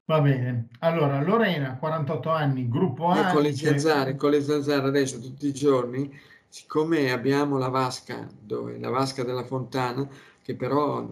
Va 0.05 0.21
bene, 0.21 0.67
allora 0.79 1.23
Lorena, 1.23 1.77
48 1.77 2.29
anni, 2.29 2.69
gruppo 2.69 3.07
A. 3.07 3.29
E 3.29 3.33
con 3.33 3.41
le 3.41 3.55
zanzare, 3.55 4.15
con 4.15 4.29
le 4.29 4.43
zanzare 4.43 4.87
adesso 4.87 5.19
tutti 5.19 5.47
i 5.47 5.53
giorni, 5.53 6.15
siccome 6.47 7.11
abbiamo 7.11 7.57
la 7.57 7.69
vasca, 7.69 8.27
dove, 8.39 8.77
la 8.77 8.91
vasca 8.91 9.23
della 9.23 9.43
fontana, 9.43 10.07
che 10.43 10.55
però 10.55 11.05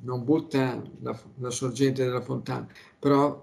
non 0.00 0.24
butta 0.24 0.82
la, 1.00 1.18
la 1.36 1.50
sorgente 1.50 2.04
della 2.04 2.20
fontana, 2.20 2.68
però 2.98 3.42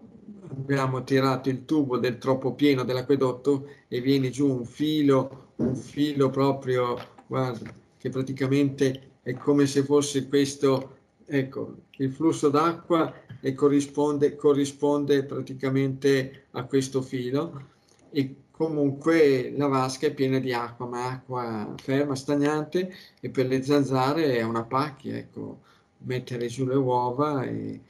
abbiamo 0.49 1.03
tirato 1.03 1.49
il 1.49 1.65
tubo 1.65 1.97
del 1.97 2.17
troppo 2.17 2.53
pieno 2.53 2.83
dell'acquedotto 2.83 3.67
e 3.87 4.01
viene 4.01 4.29
giù 4.29 4.49
un 4.49 4.65
filo, 4.65 5.51
un 5.57 5.75
filo 5.75 6.29
proprio, 6.29 6.97
guarda, 7.27 7.73
che 7.97 8.09
praticamente 8.09 9.11
è 9.21 9.33
come 9.33 9.65
se 9.65 9.83
fosse 9.83 10.27
questo 10.27 10.95
Ecco, 11.27 11.77
il 11.97 12.11
flusso 12.11 12.49
d'acqua 12.49 13.11
corrisponde, 13.55 14.35
corrisponde 14.35 15.23
praticamente 15.25 16.45
a 16.51 16.65
questo 16.65 17.01
filo. 17.01 17.73
E 18.11 18.35
comunque 18.51 19.51
la 19.57 19.67
vasca 19.67 20.07
è 20.07 20.13
piena 20.13 20.39
di 20.39 20.53
acqua, 20.53 20.85
ma 20.85 21.07
acqua 21.09 21.73
ferma, 21.77 22.15
stagnante 22.15 22.93
e 23.19 23.29
per 23.29 23.47
le 23.47 23.63
zanzare 23.63 24.35
è 24.37 24.43
una 24.43 24.63
pacchia, 24.63 25.17
ecco, 25.17 25.61
mettere 25.99 26.47
giù 26.47 26.65
le 26.65 26.75
uova 26.75 27.43
e, 27.43 27.81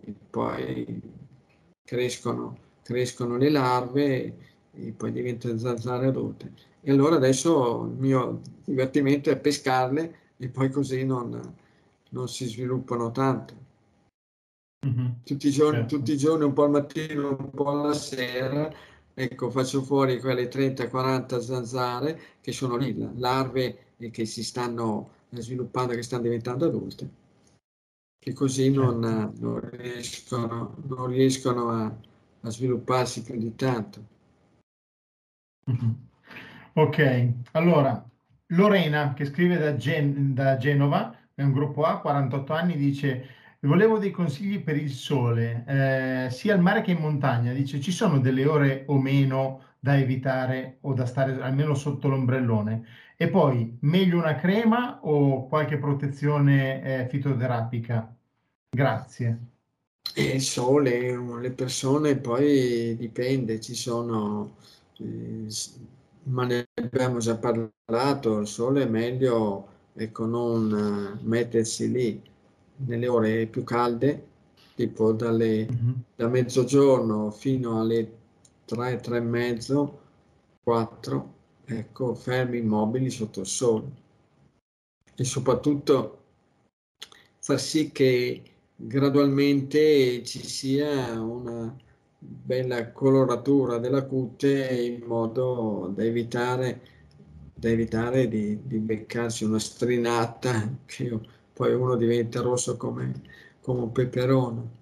e 0.00 0.14
poi 0.28 1.00
crescono, 1.90 2.56
crescono 2.84 3.36
le 3.36 3.50
larve 3.50 4.36
e, 4.72 4.92
poi 4.96 5.10
diventano 5.10 5.58
zanzare 5.58 6.06
adulte. 6.06 6.52
E 6.82 6.92
allora 6.92 7.16
adesso 7.16 7.82
il 7.82 7.98
mio 7.98 8.42
divertimento 8.64 9.28
è 9.28 9.36
pescarle 9.36 10.14
e 10.36 10.48
poi 10.50 10.70
così 10.70 11.04
non, 11.04 11.56
non 12.10 12.28
si 12.28 12.46
sviluppano 12.46 13.10
tanto. 13.10 13.54
Mm-hmm. 14.86 15.06
Tutti, 15.24 15.48
i 15.48 15.50
giorni, 15.50 15.80
certo. 15.80 15.96
tutti 15.96 16.12
i 16.12 16.16
giorni, 16.16 16.44
un 16.44 16.52
po' 16.52 16.62
al 16.62 16.70
mattino, 16.70 17.36
un 17.36 17.50
po' 17.50 17.70
alla 17.70 17.92
sera, 17.92 18.72
ecco, 19.12 19.50
faccio 19.50 19.82
fuori 19.82 20.20
quelle 20.20 20.48
30-40 20.48 21.40
zanzare 21.40 22.20
che 22.40 22.52
sono 22.52 22.76
lì, 22.76 22.96
larve 23.16 23.94
che 24.12 24.24
si 24.26 24.44
stanno 24.44 25.10
sviluppando, 25.30 25.94
che 25.94 26.02
stanno 26.02 26.22
diventando 26.22 26.66
adulte, 26.66 27.08
che 28.20 28.34
così 28.34 28.72
certo. 28.72 28.98
non, 28.98 29.32
non, 29.38 29.70
riescono, 29.70 30.76
non 30.86 31.06
riescono 31.06 31.70
a, 31.70 31.96
a, 32.42 32.50
svilupparsi 32.50 33.22
più 33.22 33.38
di 33.38 33.56
tanto. 33.56 34.06
Mm-hmm. 35.70 35.90
Ok, 36.74 37.32
allora 37.52 38.04
Lorena 38.48 39.14
che 39.14 39.24
scrive 39.24 39.56
da, 39.56 39.74
Gen- 39.76 40.34
da 40.34 40.58
Genova 40.58 41.16
è 41.34 41.42
un 41.42 41.52
gruppo 41.52 41.84
A, 41.84 41.98
48 41.98 42.52
anni, 42.52 42.76
dice 42.76 43.38
volevo 43.60 43.98
dei 43.98 44.10
consigli 44.10 44.62
per 44.62 44.76
il 44.76 44.90
sole, 44.90 45.64
eh, 45.66 46.30
sia 46.30 46.54
al 46.54 46.60
mare 46.60 46.82
che 46.82 46.92
in 46.92 46.98
montagna. 46.98 47.52
Dice, 47.52 47.80
ci 47.80 47.92
sono 47.92 48.18
delle 48.20 48.46
ore 48.46 48.84
o 48.86 48.98
meno 48.98 49.62
da 49.78 49.98
evitare 49.98 50.78
o 50.82 50.92
da 50.94 51.06
stare 51.06 51.40
almeno 51.40 51.74
sotto 51.74 52.08
l'ombrellone? 52.08 52.86
E 53.22 53.28
poi, 53.28 53.76
meglio 53.80 54.16
una 54.16 54.34
crema 54.34 55.00
o 55.02 55.46
qualche 55.46 55.76
protezione 55.76 56.82
eh, 57.02 57.08
fitoterapica? 57.10 58.16
Grazie. 58.70 59.38
E 60.14 60.22
il 60.22 60.40
sole, 60.40 61.14
le 61.38 61.50
persone 61.50 62.16
poi 62.16 62.96
dipende, 62.96 63.60
ci 63.60 63.74
sono, 63.74 64.54
eh, 64.96 65.46
ma 66.22 66.46
ne 66.46 66.66
abbiamo 66.72 67.18
già 67.18 67.36
parlato, 67.36 68.38
il 68.38 68.46
sole 68.46 68.84
è 68.84 68.88
meglio 68.88 69.68
ecco, 69.92 70.24
non 70.24 71.20
mettersi 71.22 71.92
lì 71.92 72.22
nelle 72.76 73.06
ore 73.06 73.46
più 73.48 73.64
calde, 73.64 74.28
tipo 74.74 75.12
dalle, 75.12 75.68
mm-hmm. 75.70 75.92
da 76.16 76.26
mezzogiorno 76.26 77.30
fino 77.30 77.80
alle 77.80 78.12
3, 78.64 78.96
3 78.96 79.16
e 79.18 79.20
mezzo, 79.20 80.00
4, 80.62 81.34
ecco, 81.78 82.14
fermi 82.14 82.58
immobili 82.58 83.10
sotto 83.10 83.40
il 83.40 83.46
sole. 83.46 83.90
E 85.14 85.24
soprattutto 85.24 86.18
far 87.38 87.60
sì 87.60 87.90
che 87.92 88.42
gradualmente 88.76 90.22
ci 90.24 90.42
sia 90.44 91.20
una 91.20 91.74
bella 92.18 92.92
coloratura 92.92 93.78
della 93.78 94.04
cute 94.04 94.68
in 94.68 95.06
modo 95.06 95.90
da 95.94 96.04
evitare, 96.04 96.80
da 97.54 97.68
evitare 97.68 98.28
di, 98.28 98.58
di 98.62 98.78
beccarsi 98.78 99.44
una 99.44 99.58
strinata 99.58 100.76
che 100.86 101.18
poi 101.52 101.74
uno 101.74 101.96
diventa 101.96 102.40
rosso 102.40 102.76
come, 102.76 103.22
come 103.60 103.80
un 103.80 103.92
peperone. 103.92 104.78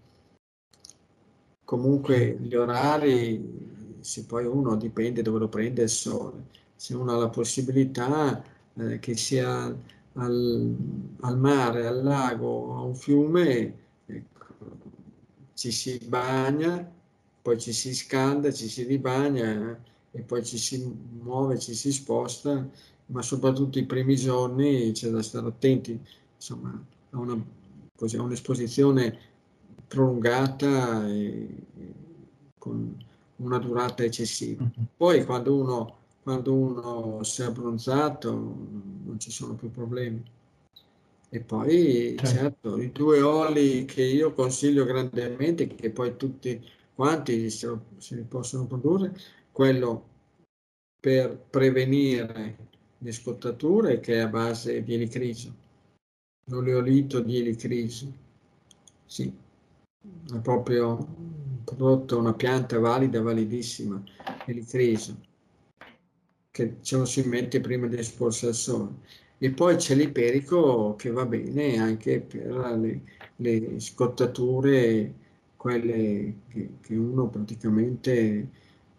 Comunque 1.64 2.38
gli 2.40 2.54
orari, 2.54 3.96
se 4.00 4.24
poi 4.24 4.46
uno 4.46 4.76
dipende 4.76 5.22
dove 5.22 5.40
lo 5.40 5.48
prende 5.48 5.82
il 5.82 5.88
sole, 5.88 6.44
se 6.78 6.94
uno 6.94 7.12
ha 7.12 7.16
la 7.16 7.28
possibilità 7.28 8.40
eh, 8.74 9.00
che 9.00 9.16
sia 9.16 9.76
al, 10.12 10.76
al, 11.20 11.38
mare, 11.38 11.86
al 11.88 12.04
lago, 12.04 12.76
a 12.76 12.82
un 12.82 12.94
fiume, 12.94 13.74
ecco, 14.06 14.46
ci 15.54 15.72
si 15.72 15.98
bagna, 16.06 16.88
poi 17.42 17.58
ci 17.58 17.72
si 17.72 17.92
scalda, 17.92 18.52
ci 18.52 18.68
si 18.68 18.84
ribagna 18.84 19.72
eh, 19.72 20.18
e 20.18 20.22
poi 20.22 20.44
ci 20.44 20.56
si 20.56 20.88
muove, 21.20 21.58
ci 21.58 21.74
si 21.74 21.90
sposta, 21.90 22.64
ma 23.06 23.22
soprattutto 23.22 23.80
i 23.80 23.84
primi 23.84 24.14
giorni 24.14 24.92
c'è 24.92 25.10
da 25.10 25.20
stare 25.20 25.48
attenti 25.48 25.98
insomma, 26.36 26.80
a, 27.10 27.18
una, 27.18 27.44
così, 27.96 28.16
a 28.16 28.22
un'esposizione 28.22 29.18
prolungata 29.88 31.08
e, 31.08 31.48
e 31.76 31.94
con 32.56 33.04
una 33.36 33.58
durata 33.58 34.04
eccessiva. 34.04 34.62
Mm-hmm. 34.62 34.86
Poi 34.96 35.24
quando 35.24 35.56
uno, 35.56 35.96
quando 36.28 36.52
uno 36.52 37.22
si 37.22 37.40
è 37.40 37.46
abbronzato 37.46 38.30
non 38.30 39.16
ci 39.18 39.30
sono 39.30 39.54
più 39.54 39.70
problemi. 39.70 40.22
E 41.30 41.40
poi 41.40 42.16
certo. 42.18 42.26
certo, 42.26 42.82
i 42.82 42.92
due 42.92 43.22
oli 43.22 43.86
che 43.86 44.02
io 44.02 44.34
consiglio 44.34 44.84
grandemente, 44.84 45.66
che 45.68 45.90
poi 45.90 46.18
tutti 46.18 46.62
quanti 46.94 47.48
se, 47.48 47.78
li 48.10 48.22
possono 48.24 48.66
produrre, 48.66 49.16
quello 49.50 50.04
per 51.00 51.34
prevenire 51.48 52.56
le 52.98 53.12
scottature 53.12 53.98
che 54.00 54.16
è 54.16 54.18
a 54.18 54.28
base 54.28 54.82
di 54.82 54.92
elicrisio 54.92 55.54
l'oleolito 56.50 57.20
di 57.20 57.38
elicrisi. 57.38 58.12
Sì, 59.06 59.32
è 60.34 60.38
proprio 60.40 60.94
un 60.94 61.64
prodotto, 61.64 62.18
una 62.18 62.34
pianta 62.34 62.78
valida, 62.78 63.22
validissima, 63.22 64.02
elicriso, 64.44 65.27
che 66.50 66.76
lo 66.90 67.04
si 67.04 67.22
mette 67.22 67.60
prima 67.60 67.86
di 67.86 67.96
esporsi 67.98 68.46
al 68.46 68.54
sole. 68.54 68.94
E 69.38 69.50
poi 69.52 69.76
c'è 69.76 69.94
l'iperico 69.94 70.94
che 70.96 71.10
va 71.10 71.24
bene 71.26 71.78
anche 71.78 72.20
per 72.20 72.46
le, 72.78 73.02
le 73.36 73.80
scottature, 73.80 75.14
quelle 75.56 76.34
che, 76.48 76.70
che, 76.80 76.94
uno 76.96 77.28
praticamente 77.28 78.48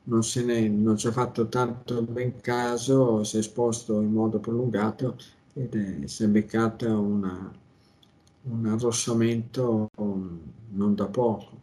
non 0.04 0.24
se 0.24 0.44
ne 0.44 0.68
non 0.70 0.98
ci 0.98 1.08
ha 1.08 1.12
fatto 1.12 1.48
tanto 1.50 2.02
ben 2.04 2.40
caso, 2.42 3.24
si 3.24 3.36
è 3.38 3.40
esposto 3.40 4.02
in 4.02 4.12
modo 4.12 4.40
prolungato 4.40 5.18
ed 5.54 5.76
è, 5.76 6.08
si 6.08 6.24
è 6.24 6.28
beccata 6.28 6.98
una, 6.98 7.52
un 8.44 8.66
arrossamento 8.66 9.90
non 9.98 10.96
da 10.96 11.08
poco. 11.08 11.58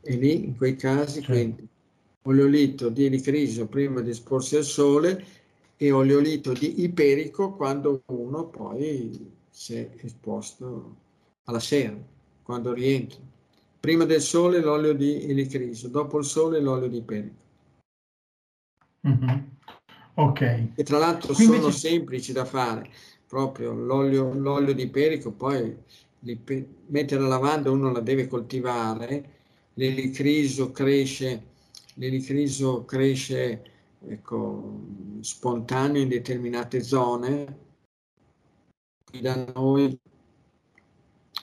E 0.00 0.16
lì, 0.16 0.44
in 0.44 0.56
quei 0.56 0.76
casi, 0.76 1.20
sì. 1.20 1.26
quindi, 1.26 1.68
oleolito 2.26 2.88
di 2.88 3.06
elicriso 3.06 3.66
prima 3.66 4.00
di 4.00 4.10
esporsi 4.10 4.56
al 4.56 4.64
sole 4.64 5.24
e 5.76 5.90
oleolito 5.90 6.52
di 6.52 6.82
iperico 6.82 7.54
quando 7.54 8.02
uno 8.06 8.46
poi 8.46 9.32
si 9.50 9.74
è 9.74 9.90
esposto 10.02 10.96
alla 11.44 11.60
sera, 11.60 11.96
quando 12.42 12.72
rientra. 12.72 13.18
Prima 13.78 14.04
del 14.04 14.20
sole 14.20 14.60
l'olio 14.60 14.94
di 14.94 15.28
elicriso, 15.28 15.88
dopo 15.88 16.18
il 16.18 16.24
sole 16.24 16.60
l'olio 16.60 16.88
di 16.88 16.96
iperico. 16.98 17.44
Mm-hmm. 19.06 19.38
Ok. 20.14 20.40
E 20.74 20.82
tra 20.82 20.98
l'altro 20.98 21.34
Quindi 21.34 21.56
sono 21.56 21.70
ci... 21.70 21.78
semplici 21.78 22.32
da 22.32 22.44
fare 22.44 22.90
proprio 23.28 23.72
l'olio, 23.72 24.32
l'olio 24.32 24.72
di 24.72 24.88
perico, 24.88 25.30
poi 25.30 25.76
li, 26.20 26.40
mettere 26.86 27.20
la 27.20 27.28
lavanda 27.28 27.70
uno 27.70 27.92
la 27.92 28.00
deve 28.00 28.26
coltivare, 28.26 29.34
l'elicriso 29.74 30.72
cresce, 30.72 31.54
l'elicriso 31.96 32.84
cresce 32.84 33.62
ecco, 34.06 34.80
spontaneo 35.20 36.02
in 36.02 36.08
determinate 36.08 36.82
zone. 36.82 37.64
Qui 39.04 39.20
da 39.20 39.44
noi 39.54 39.98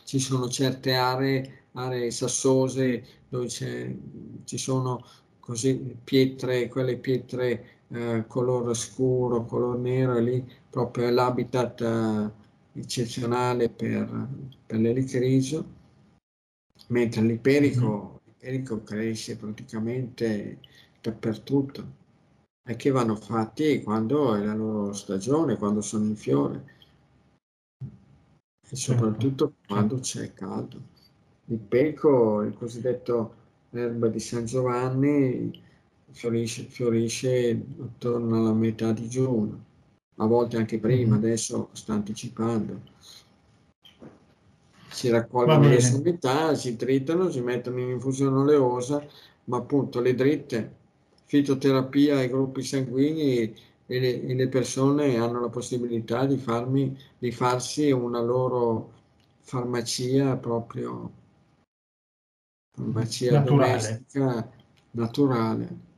ci 0.04 0.20
sono 0.20 0.50
certe 0.50 0.94
aree, 0.94 1.68
aree 1.74 2.12
sassose 2.12 3.04
dove 3.30 3.50
ci 3.50 4.58
sono 4.58 5.04
così 5.40 5.98
pietre, 6.04 6.68
quelle 6.68 6.98
pietre 6.98 7.82
eh, 7.90 8.26
colore 8.28 8.74
scuro, 8.74 9.46
color 9.46 9.78
nero, 9.78 10.16
e 10.16 10.22
lì 10.22 10.52
proprio 10.70 11.08
è 11.08 11.12
l'habitat 11.12 11.82
eh, 11.82 12.80
eccezionale 12.80 13.70
per, 13.70 14.28
per 14.66 14.80
l'elicriso, 14.80 15.66
mentre 16.88 17.22
l'iperico, 17.22 18.13
l'iperico 18.44 18.84
cresce 18.84 19.38
praticamente 19.38 20.60
dappertutto 21.02 22.02
e 22.66 22.76
che 22.76 22.92
vanno 22.92 23.16
fatti 23.16 23.82
quando 23.82 24.36
è 24.36 24.44
la 24.44 24.54
loro 24.54 24.92
stagione, 24.94 25.58
quando 25.58 25.82
sono 25.82 26.06
in 26.06 26.16
fiore 26.16 26.72
e 28.70 28.76
certo, 28.76 29.04
soprattutto 29.04 29.46
certo. 29.46 29.74
quando 29.74 30.00
c'è 30.00 30.34
caldo. 30.34 30.92
Il 31.46 31.60
peco, 31.60 32.42
il 32.42 32.54
cosiddetto 32.54 33.36
erba 33.72 34.08
di 34.08 34.20
San 34.20 34.46
Giovanni, 34.46 35.62
fiorisce, 36.12 36.64
fiorisce 36.64 37.66
attorno 37.82 38.38
alla 38.38 38.54
metà 38.54 38.92
di 38.92 39.08
giugno, 39.08 39.64
a 40.18 40.26
volte 40.26 40.58
anche 40.58 40.80
prima, 40.80 41.12
mm-hmm. 41.12 41.24
adesso 41.24 41.70
sta 41.74 41.94
anticipando. 41.94 42.92
Si 44.94 45.10
raccolgono 45.10 45.68
le 45.68 45.82
sommità, 45.82 46.54
si 46.54 46.76
tritano, 46.76 47.30
si 47.30 47.42
mettono 47.42 47.80
in 47.80 47.90
infusione 47.90 48.38
oleosa, 48.38 49.04
ma 49.46 49.58
appunto 49.58 50.00
le 50.00 50.14
dritte, 50.14 50.76
fitoterapia 51.26 52.18
ai 52.18 52.30
gruppi 52.30 52.62
sanguigni 52.62 53.54
e 53.86 54.00
le, 54.00 54.22
e 54.22 54.34
le 54.36 54.48
persone 54.48 55.18
hanno 55.18 55.42
la 55.42 55.50
possibilità 55.50 56.26
di, 56.26 56.38
farmi, 56.38 56.96
di 57.18 57.32
farsi 57.32 57.92
una 57.92 58.22
loro 58.22 58.92
farmacia 59.40 60.38
proprio, 60.38 61.12
farmacia 62.72 63.32
naturale. 63.32 63.72
domestica 63.72 64.50
naturale. 64.92 65.92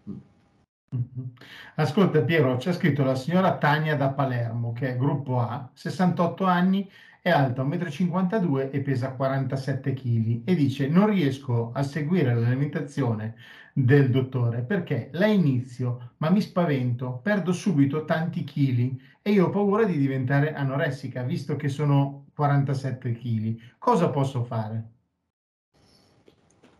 Ascolta 1.76 2.22
Piero, 2.22 2.56
c'è 2.56 2.72
scritto 2.72 3.04
la 3.04 3.16
signora 3.16 3.58
Tania 3.58 3.98
da 3.98 4.10
Palermo, 4.10 4.72
che 4.72 4.94
è 4.94 4.98
gruppo 4.98 5.40
A, 5.40 5.70
68 5.74 6.46
anni, 6.46 6.90
è 7.26 7.32
alta 7.32 7.64
1,52 7.64 8.40
m 8.40 8.70
e 8.72 8.82
pesa 8.82 9.14
47 9.14 9.94
kg 9.94 10.42
e 10.46 10.54
dice 10.54 10.88
non 10.88 11.08
riesco 11.08 11.72
a 11.74 11.82
seguire 11.82 12.36
l'alimentazione 12.36 13.34
del 13.74 14.12
dottore 14.12 14.62
perché 14.62 15.10
la 15.14 15.26
inizio 15.26 16.12
ma 16.18 16.30
mi 16.30 16.40
spavento, 16.40 17.20
perdo 17.24 17.52
subito 17.52 18.06
tanti 18.06 18.44
chili 18.44 19.02
e 19.24 19.32
io 19.32 19.48
ho 19.48 19.50
paura 19.50 19.86
di 19.86 19.98
diventare 19.98 20.54
anoressica 20.54 21.24
visto 21.24 21.56
che 21.56 21.68
sono 21.68 22.28
47 22.36 23.14
kg. 23.14 23.58
Cosa 23.80 24.10
posso 24.10 24.44
fare? 24.44 24.90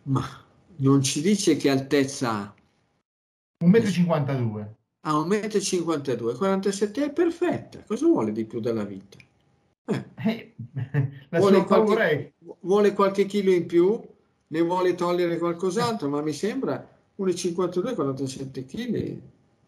Ma 0.04 0.22
non 0.76 1.02
ci 1.02 1.22
dice 1.22 1.56
che 1.56 1.70
altezza 1.70 2.30
ha? 2.30 2.54
1,52 3.64 4.42
m. 4.42 4.74
Ah, 5.00 5.14
1,52 5.14 6.34
m, 6.34 6.36
47 6.36 7.04
è 7.04 7.12
perfetta. 7.12 7.82
Cosa 7.84 8.06
vuole 8.06 8.30
di 8.30 8.44
più 8.44 8.60
dalla 8.60 8.84
vita? 8.84 9.25
Eh, 9.86 10.54
vuole, 11.30 11.64
qualche, 11.64 12.34
vuole 12.60 12.92
qualche 12.92 13.26
chilo 13.26 13.52
in 13.52 13.66
più, 13.66 14.00
ne 14.48 14.60
vuole 14.60 14.94
togliere 14.94 15.38
qualcos'altro, 15.38 16.08
ma 16.08 16.20
mi 16.22 16.32
sembra 16.32 16.76
1,52, 17.18 17.94
47 17.94 18.64
kg, 18.64 19.20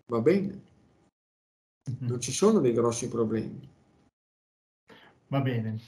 va 0.07 0.20
bene, 0.20 0.62
non 2.00 2.20
ci 2.20 2.33
sono 2.33 2.59
dei 2.59 2.72
grossi 2.72 3.09
problemi. 3.09 3.76
Va 5.28 5.40
bene. 5.40 5.78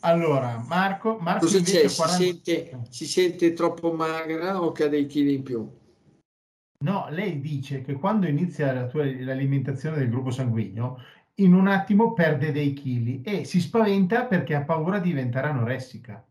Allora, 0.00 0.58
Marco, 0.58 1.18
Marco 1.18 1.46
Cosa 1.46 1.60
c'è? 1.60 1.86
Si, 1.86 1.96
40 1.96 2.24
sente, 2.24 2.80
si 2.90 3.06
sente 3.06 3.52
troppo 3.52 3.92
magra 3.92 4.60
o 4.60 4.72
che 4.72 4.84
ha 4.84 4.88
dei 4.88 5.06
chili 5.06 5.34
in 5.34 5.42
più? 5.42 5.70
No, 6.82 7.06
lei 7.10 7.40
dice 7.40 7.82
che 7.82 7.92
quando 7.92 8.26
inizia 8.26 8.72
la 8.72 8.86
tua- 8.86 9.04
l'alimentazione 9.04 9.98
del 9.98 10.10
gruppo 10.10 10.32
sanguigno, 10.32 11.00
in 11.36 11.54
un 11.54 11.66
attimo 11.68 12.12
perde 12.12 12.52
dei 12.52 12.72
chili 12.74 13.22
e 13.22 13.44
si 13.44 13.60
spaventa 13.60 14.26
perché 14.26 14.54
ha 14.54 14.62
paura 14.62 14.98
di 14.98 15.08
diventare 15.08 15.48
anoressica. 15.48 16.24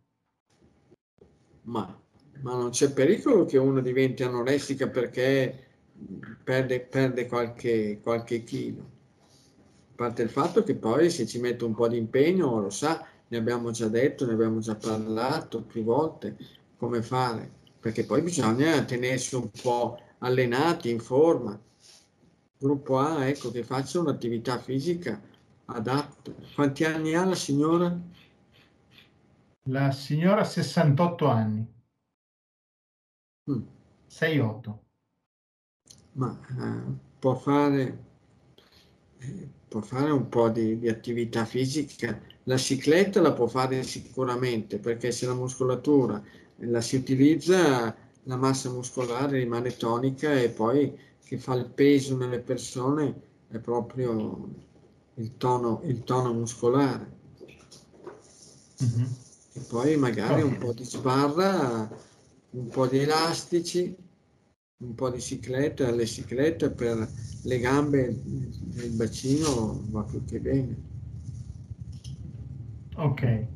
Ma, 1.63 1.99
ma 2.41 2.55
non 2.55 2.69
c'è 2.69 2.91
pericolo 2.91 3.45
che 3.45 3.57
uno 3.57 3.81
diventi 3.81 4.23
anoressica 4.23 4.87
perché 4.89 5.67
perde, 6.43 6.81
perde 6.81 7.27
qualche, 7.27 7.99
qualche 8.01 8.43
chilo. 8.43 8.89
A 9.91 9.95
parte 9.95 10.23
il 10.23 10.29
fatto 10.29 10.63
che 10.63 10.75
poi 10.75 11.09
se 11.09 11.25
ci 11.25 11.39
mette 11.39 11.63
un 11.63 11.75
po' 11.75 11.87
di 11.87 11.97
impegno, 11.97 12.59
lo 12.59 12.69
sa, 12.69 13.05
ne 13.27 13.37
abbiamo 13.37 13.71
già 13.71 13.87
detto, 13.87 14.25
ne 14.25 14.33
abbiamo 14.33 14.59
già 14.59 14.75
parlato 14.75 15.63
più 15.63 15.83
volte, 15.83 16.37
come 16.77 17.01
fare, 17.01 17.49
perché 17.79 18.05
poi 18.05 18.21
bisogna 18.21 18.83
tenersi 18.83 19.35
un 19.35 19.49
po' 19.61 19.99
allenati, 20.19 20.89
in 20.89 20.99
forma. 20.99 21.59
Gruppo 22.61 22.97
A, 22.97 23.25
ecco, 23.27 23.51
che 23.51 23.61
faccia 23.65 23.99
un'attività 23.99 24.57
fisica 24.57 25.19
adatta. 25.65 26.31
Quanti 26.53 26.85
anni 26.85 27.13
ha 27.13 27.25
la 27.25 27.35
signora? 27.35 27.99
La 29.69 29.91
signora 29.91 30.41
ha 30.41 30.43
68 30.43 31.25
anni, 31.25 31.67
Mm, 33.49 33.61
6-8. 34.07 34.79
ma 36.13 36.39
eh, 36.59 36.93
può 37.19 37.35
fare, 37.35 38.05
eh, 39.19 39.49
può 39.67 39.81
fare 39.81 40.11
un 40.11 40.27
po' 40.29 40.49
di, 40.49 40.77
di 40.79 40.89
attività 40.89 41.45
fisica. 41.45 42.19
La 42.43 42.57
cicletta 42.57 43.21
la 43.21 43.33
può 43.33 43.47
fare 43.47 43.83
sicuramente, 43.83 44.79
perché 44.79 45.11
se 45.11 45.25
la 45.27 45.33
muscolatura 45.33 46.21
la 46.57 46.81
si 46.81 46.95
utilizza, 46.95 47.95
la 48.23 48.35
massa 48.35 48.69
muscolare 48.71 49.39
rimane 49.39 49.75
tonica 49.75 50.33
e 50.39 50.49
poi 50.49 50.97
che 51.31 51.37
fa 51.37 51.53
il 51.53 51.69
peso 51.69 52.17
nelle 52.17 52.39
persone 52.39 53.21
è 53.47 53.57
proprio 53.59 54.49
il 55.13 55.37
tono, 55.37 55.79
il 55.85 56.03
tono 56.03 56.33
muscolare. 56.33 57.09
Mhm. 58.79 59.15
E 59.53 59.59
poi 59.61 59.95
magari 59.95 60.41
un 60.41 60.57
po' 60.57 60.73
di 60.73 60.83
sbarra, 60.83 61.89
un 62.49 62.67
po' 62.67 62.85
di 62.85 62.97
elastici, 62.97 63.95
un 64.79 64.93
po' 64.93 65.09
di 65.09 65.21
cicletta, 65.21 65.89
le 65.91 66.05
ciclette 66.05 66.69
per 66.71 67.09
le 67.43 67.59
gambe 67.59 68.07
e 68.75 68.83
il 68.83 68.91
bacino 68.91 69.85
va 69.89 70.03
più 70.03 70.25
che 70.25 70.37
bene. 70.37 70.75
Ok. 72.95 73.47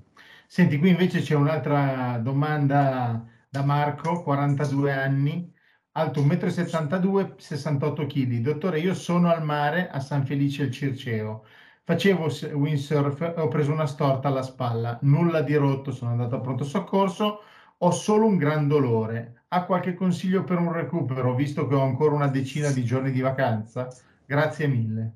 Senti, 0.48 0.78
qui 0.78 0.92
invece 0.92 1.20
c'è 1.20 1.36
un'altra 1.36 2.20
domanda 2.24 3.28
da 3.50 3.64
Marco, 3.64 4.24
42 4.24 4.94
anni, 4.94 5.54
alto 5.98 6.22
1,72 6.22 7.26
m, 7.26 7.36
68 7.38 8.06
kg. 8.06 8.38
Dottore, 8.40 8.80
io 8.80 8.94
sono 8.94 9.30
al 9.30 9.44
mare 9.44 9.90
a 9.90 10.00
San 10.00 10.26
Felice 10.26 10.64
al 10.64 10.72
Circeo. 10.72 11.46
Facevo 11.84 12.28
windsurf 12.54 13.22
e 13.22 13.34
ho 13.40 13.48
preso 13.48 13.72
una 13.72 13.86
storta 13.86 14.28
alla 14.28 14.42
spalla. 14.42 14.98
Nulla 15.04 15.42
di 15.42 15.56
rotto, 15.56 15.92
sono 15.92 16.12
andato 16.12 16.36
a 16.36 16.40
pronto 16.42 16.64
soccorso. 16.64 17.40
Ho 17.80 17.92
solo 17.92 18.26
un 18.26 18.38
gran 18.38 18.68
dolore. 18.68 19.44
Ha 19.50 19.66
qualche 19.66 19.94
consiglio 19.94 20.44
per 20.44 20.58
un 20.60 20.72
recupero, 20.72 21.36
visto 21.36 21.68
che 21.68 21.76
ho 21.76 21.82
ancora 21.82 22.16
una 22.16 22.28
decina 22.28 22.72
di 22.72 22.84
giorni 22.84 23.12
di 23.12 23.22
vacanza? 23.22 23.88
Grazie 24.26 24.68
mille. 24.68 25.14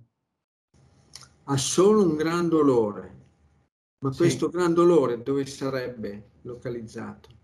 Ha 1.46 1.58
solo 1.58 2.08
un 2.08 2.16
gran 2.16 2.48
dolore, 2.48 3.18
ma 4.00 4.12
Sì. 4.12 4.18
questo 4.18 4.50
gran 4.50 4.74
dolore 4.74 5.22
dove 5.24 5.46
sarebbe 5.46 6.30
localizzato? 6.44 7.39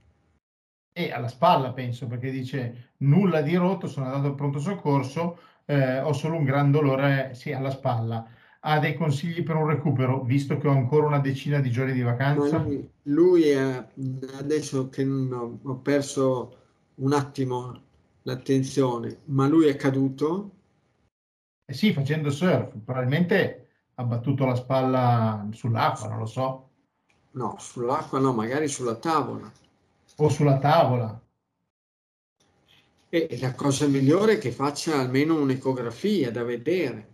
E 0.98 1.12
alla 1.12 1.28
spalla, 1.28 1.74
penso, 1.74 2.08
perché 2.08 2.32
dice 2.32 2.92
nulla 3.00 3.42
di 3.42 3.54
rotto, 3.56 3.86
sono 3.86 4.06
andato 4.06 4.28
al 4.28 4.36
pronto 4.36 4.60
soccorso, 4.60 5.38
eh, 5.66 6.00
ho 6.00 6.14
solo 6.14 6.38
un 6.38 6.46
gran 6.46 6.72
dolore, 6.72 7.34
sì, 7.34 7.52
alla 7.52 7.70
spalla. 7.70 8.26
Ha 8.62 8.80
dei 8.80 8.96
consigli 8.96 9.44
per 9.44 9.58
un 9.58 9.68
recupero, 9.68 10.24
visto 10.24 10.58
che 10.58 10.70
ho 10.70 10.72
ancora 10.72 11.08
una 11.08 11.20
decina 11.20 11.60
di 11.60 11.70
giorni 11.70 11.92
di 11.92 12.02
vacanza? 12.02 12.60
lui, 12.60 12.90
lui 13.04 13.50
è, 13.50 13.86
adesso 14.38 14.88
che 14.88 15.04
non 15.04 15.34
ho, 15.34 15.60
ho 15.70 15.76
perso 15.76 16.58
un 16.96 17.12
attimo 17.12 17.82
l'attenzione, 18.22 19.18
ma 19.26 19.48
lui 19.48 19.68
è 19.68 19.76
caduto? 19.76 20.52
Eh 21.66 21.74
sì, 21.74 21.92
facendo 21.92 22.30
surf, 22.30 22.74
probabilmente 22.86 23.68
ha 23.96 24.04
battuto 24.06 24.46
la 24.46 24.56
spalla 24.56 25.46
sull'acqua, 25.52 26.08
non 26.08 26.20
lo 26.20 26.26
so, 26.26 26.70
No, 27.32 27.58
sull'acqua 27.60 28.20
no, 28.20 28.32
magari 28.32 28.70
sulla 28.70 28.96
tavola. 28.96 29.52
O 30.18 30.30
sulla 30.30 30.58
tavola. 30.60 31.20
E 33.10 33.38
la 33.40 33.54
cosa 33.54 33.88
migliore 33.88 34.34
è 34.34 34.38
che 34.38 34.52
faccia 34.52 35.00
almeno 35.00 35.40
un'ecografia 35.40 36.32
da 36.32 36.44
vedere, 36.44 37.08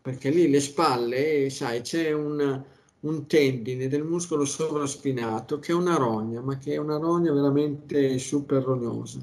perché 0.00 0.30
lì 0.30 0.48
le 0.48 0.60
spalle, 0.60 1.50
sai, 1.50 1.80
c'è 1.80 2.12
un, 2.12 2.62
un 3.00 3.26
tendine 3.26 3.88
del 3.88 4.04
muscolo 4.04 4.44
sovraspinato 4.44 5.58
che 5.58 5.72
è 5.72 5.74
una 5.74 5.96
rogna, 5.96 6.40
ma 6.40 6.58
che 6.58 6.74
è 6.74 6.76
una 6.76 6.96
rogna 6.96 7.32
veramente 7.32 8.18
super 8.18 8.62
rognosa. 8.62 9.18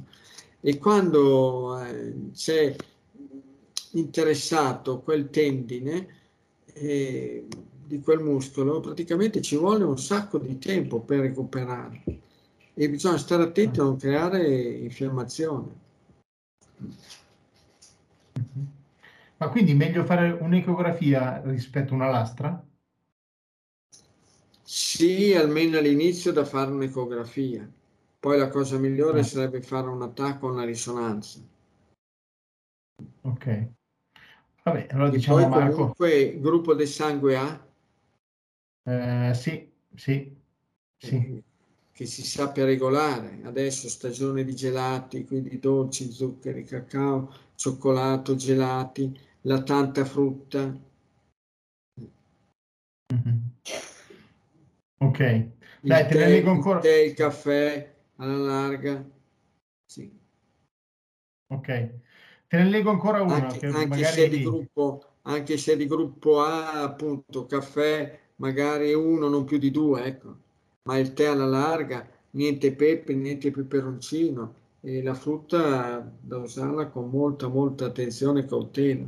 E 0.59 0.77
quando 0.77 1.79
eh, 1.79 2.31
c'è 2.33 2.75
interessato 3.91 4.99
quel 4.99 5.29
tendine 5.29 6.07
eh, 6.73 7.45
di 7.87 7.99
quel 8.01 8.19
muscolo, 8.19 8.81
praticamente 8.81 9.41
ci 9.41 9.55
vuole 9.55 9.83
un 9.85 9.97
sacco 9.97 10.37
di 10.37 10.57
tempo 10.57 10.99
per 10.99 11.19
recuperare 11.19 12.03
e 12.77 12.89
bisogna 12.89 13.17
stare 13.17 13.43
attenti 13.43 13.79
a 13.79 13.83
non 13.83 13.97
creare 13.97 14.45
infiammazione. 14.47 15.83
Mhm. 18.33 18.67
Ma 19.37 19.49
quindi 19.49 19.73
meglio 19.73 20.03
fare 20.03 20.31
un'ecografia 20.31 21.41
rispetto 21.45 21.93
a 21.93 21.95
una 21.95 22.09
lastra? 22.09 22.65
Sì, 24.61 25.33
almeno 25.33 25.77
all'inizio 25.77 26.31
da 26.31 26.43
fare 26.43 26.71
un'ecografia. 26.71 27.69
Poi 28.19 28.37
la 28.37 28.49
cosa 28.49 28.77
migliore 28.77 29.19
Ah. 29.19 29.23
sarebbe 29.23 29.61
fare 29.61 29.87
un 29.87 30.01
attacco 30.01 30.47
a 30.47 30.51
una 30.51 30.65
risonanza. 30.65 31.39
Ok. 33.21 33.69
Vabbè, 34.63 34.87
allora 34.91 35.07
E 35.09 35.11
diciamo 35.11 35.37
poi 35.37 35.49
Marco, 35.49 35.75
comunque 35.75 36.39
gruppo 36.39 36.73
del 36.73 36.87
sangue 36.87 37.37
A, 37.37 37.67
eh, 38.87 39.33
sì, 39.33 39.71
sì, 39.95 40.35
sì. 40.97 41.15
eh, 41.15 41.43
che 41.95 42.05
si 42.05 42.23
sappia 42.25 42.65
regolare. 42.65 43.39
Adesso 43.43 43.87
stagione 43.87 44.43
di 44.43 44.53
gelati, 44.53 45.23
quindi 45.23 45.57
dolci, 45.59 46.11
zuccheri, 46.11 46.65
cacao, 46.65 47.33
cioccolato, 47.55 48.35
gelati, 48.35 49.17
la 49.43 49.63
tanta 49.63 50.03
frutta. 50.03 50.77
Mhm. 53.13 53.51
Ok, 54.97 55.19
Il 55.19 55.49
dai, 55.83 56.07
te 56.07 56.15
ne 56.15 56.27
leggo 56.27 56.51
il 56.51 56.57
ancora. 56.57 56.79
tè, 56.79 56.95
il 56.97 57.13
caffè 57.13 57.95
alla 58.17 58.37
larga. 58.37 59.09
Sì. 59.85 60.19
Ok, 61.47 61.65
te 61.65 62.57
ne 62.57 62.65
leggo 62.65 62.89
ancora 62.89 63.21
una 63.21 63.35
Anche, 63.35 63.59
che 63.59 63.67
anche 63.67 64.03
se 64.03 64.25
è 64.25 64.27
di 64.27 64.41
magari 64.41 64.43
gruppo, 64.43 65.05
anche 65.21 65.57
se 65.57 65.73
è 65.73 65.77
di 65.77 65.87
gruppo 65.87 66.41
A, 66.41 66.81
appunto, 66.81 67.45
caffè, 67.45 68.19
magari 68.35 68.93
uno, 68.93 69.29
non 69.29 69.45
più 69.45 69.57
di 69.57 69.71
due, 69.71 70.03
ecco. 70.03 70.43
Ma 70.87 70.97
il 70.99 71.13
tè 71.13 71.25
alla 71.25 71.45
larga, 71.45 72.07
niente 72.31 72.73
pepe, 72.73 73.15
niente 73.15 73.49
peperoncino. 73.51 74.63
E 74.81 75.01
la 75.01 75.15
frutta 75.15 75.99
da 76.21 76.37
usarla 76.37 76.87
con 76.89 77.09
molta, 77.09 77.47
molta 77.47 77.85
attenzione 77.85 78.41
e 78.41 78.45
cautela. 78.45 79.05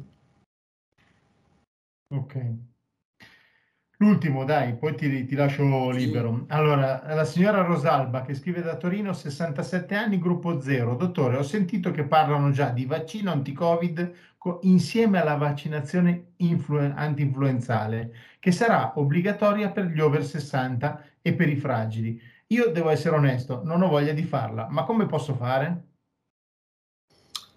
Ok. 2.09 2.55
L'ultimo, 3.99 4.43
dai, 4.43 4.75
poi 4.75 4.95
ti, 4.95 5.25
ti 5.25 5.36
lascio 5.36 5.91
Sì. 5.91 5.97
libero. 5.97 6.45
Allora, 6.49 7.13
la 7.13 7.25
signora 7.25 7.63
Rosalba 7.63 8.21
che 8.21 8.36
scrive 8.36 8.61
da 8.61 8.78
Torino, 8.78 9.13
67 9.13 9.95
anni, 9.95 10.19
gruppo 10.19 10.59
0. 10.59 10.95
Dottore, 10.95 11.38
ho 11.38 11.43
sentito 11.43 11.91
che 11.91 12.05
parlano 12.05 12.51
già 12.51 12.69
di 12.69 12.86
vaccino 12.86 13.32
anti-Covid 13.32 13.99
co- 13.99 14.13
insieme 14.61 15.19
alla 15.19 15.35
vaccinazione 15.35 16.33
influ- 16.37 16.93
anti-influenzale, 16.95 18.13
che 18.39 18.51
sarà 18.51 18.93
obbligatoria 18.95 19.71
per 19.71 19.85
gli 19.85 19.99
over 19.99 20.25
60 20.25 21.03
e 21.21 21.33
per 21.33 21.49
i 21.49 21.57
fragili. 21.57 22.19
Io 22.47 22.71
devo 22.71 22.89
essere 22.89 23.15
onesto, 23.15 23.61
non 23.63 23.81
ho 23.81 23.87
voglia 23.89 24.13
di 24.13 24.23
farla, 24.23 24.67
ma 24.69 24.83
come 24.83 25.05
posso 25.05 25.35
fare? 25.35 25.85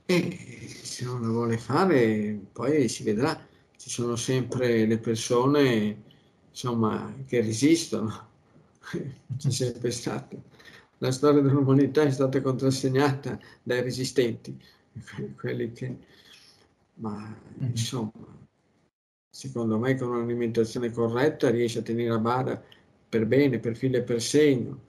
E 0.04 0.36
se 0.82 1.04
non 1.04 1.22
la 1.22 1.28
vuole 1.28 1.56
fare, 1.56 2.38
poi 2.52 2.88
si 2.88 3.04
vedrà. 3.04 3.38
Ci 3.76 3.88
sono 3.88 4.16
sempre 4.16 4.84
le 4.84 4.98
persone 4.98 6.02
insomma, 6.50 7.14
che 7.26 7.40
resistono. 7.40 8.28
C'è 9.38 9.50
sempre 9.50 9.90
stato. 9.90 10.42
La 10.98 11.12
storia 11.12 11.40
dell'umanità 11.40 12.02
è 12.02 12.10
stata 12.10 12.40
contrassegnata 12.42 13.38
dai 13.62 13.82
resistenti, 13.82 14.60
quelli 15.38 15.72
che... 15.72 15.96
Ma 17.00 17.16
mm-hmm. 17.16 17.70
insomma, 17.70 18.38
secondo 19.28 19.78
me 19.78 19.96
con 19.96 20.10
un'alimentazione 20.10 20.90
corretta 20.90 21.50
riesce 21.50 21.78
a 21.80 21.82
tenere 21.82 22.14
a 22.14 22.18
bada 22.18 22.62
per 23.08 23.26
bene, 23.26 23.58
per 23.58 23.76
filo 23.76 23.96
e 23.96 24.02
per 24.02 24.20
segno, 24.20 24.88